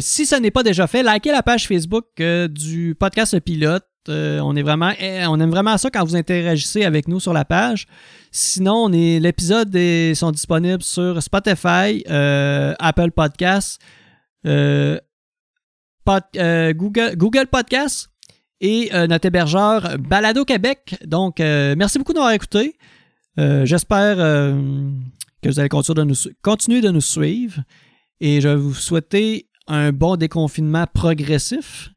si 0.00 0.26
ce 0.26 0.36
n'est 0.36 0.50
pas 0.50 0.62
déjà 0.62 0.86
fait, 0.86 1.02
likez 1.02 1.32
la 1.32 1.42
page 1.42 1.66
Facebook 1.66 2.06
du 2.18 2.94
podcast 2.98 3.38
Pilote. 3.40 3.84
eh, 4.98 5.26
on 5.26 5.38
aime 5.40 5.50
vraiment 5.50 5.76
ça 5.76 5.90
quand 5.90 6.04
vous 6.04 6.16
interagissez 6.16 6.84
avec 6.84 7.06
nous 7.06 7.20
sur 7.20 7.32
la 7.32 7.44
page. 7.44 7.86
Sinon, 8.30 8.84
on 8.84 8.92
est 8.92 9.20
l'épisode 9.20 9.76
sont 10.14 10.30
disponibles 10.30 10.82
sur 10.82 11.22
Spotify, 11.22 12.02
euh, 12.08 12.74
Apple 12.78 13.10
Podcasts, 13.10 13.80
euh, 14.46 14.98
euh, 16.36 16.72
Google, 16.72 17.16
Google 17.16 17.46
Podcasts 17.46 18.08
et 18.60 18.90
notre 19.08 19.26
hébergeur 19.26 19.98
Balado 19.98 20.44
Québec. 20.44 20.96
Donc, 21.06 21.38
merci 21.38 21.98
beaucoup 21.98 22.12
d'avoir 22.12 22.32
écouté. 22.32 22.76
J'espère 23.36 24.16
que 25.42 25.48
vous 25.48 25.58
allez 25.58 25.68
continuer 25.68 26.80
de 26.80 26.90
nous, 26.90 27.00
suivre. 27.00 27.62
Et 28.20 28.40
je 28.40 28.48
vais 28.48 28.56
vous 28.56 28.74
souhaiter 28.74 29.48
un 29.66 29.92
bon 29.92 30.16
déconfinement 30.16 30.86
progressif. 30.92 31.90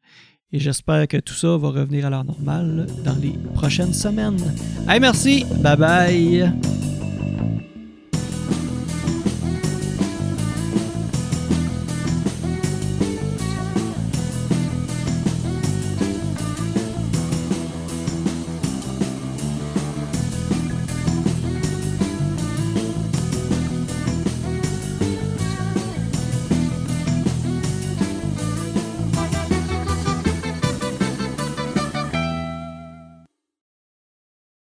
Et 0.52 0.60
j'espère 0.60 1.08
que 1.08 1.16
tout 1.16 1.34
ça 1.34 1.56
va 1.56 1.70
revenir 1.70 2.06
à 2.06 2.10
l'heure 2.10 2.24
normale 2.24 2.86
dans 3.04 3.16
les 3.16 3.34
prochaines 3.54 3.92
semaines. 3.92 4.40
Hey, 4.88 5.00
merci. 5.00 5.44
Bye 5.60 5.76
bye. 5.76 6.52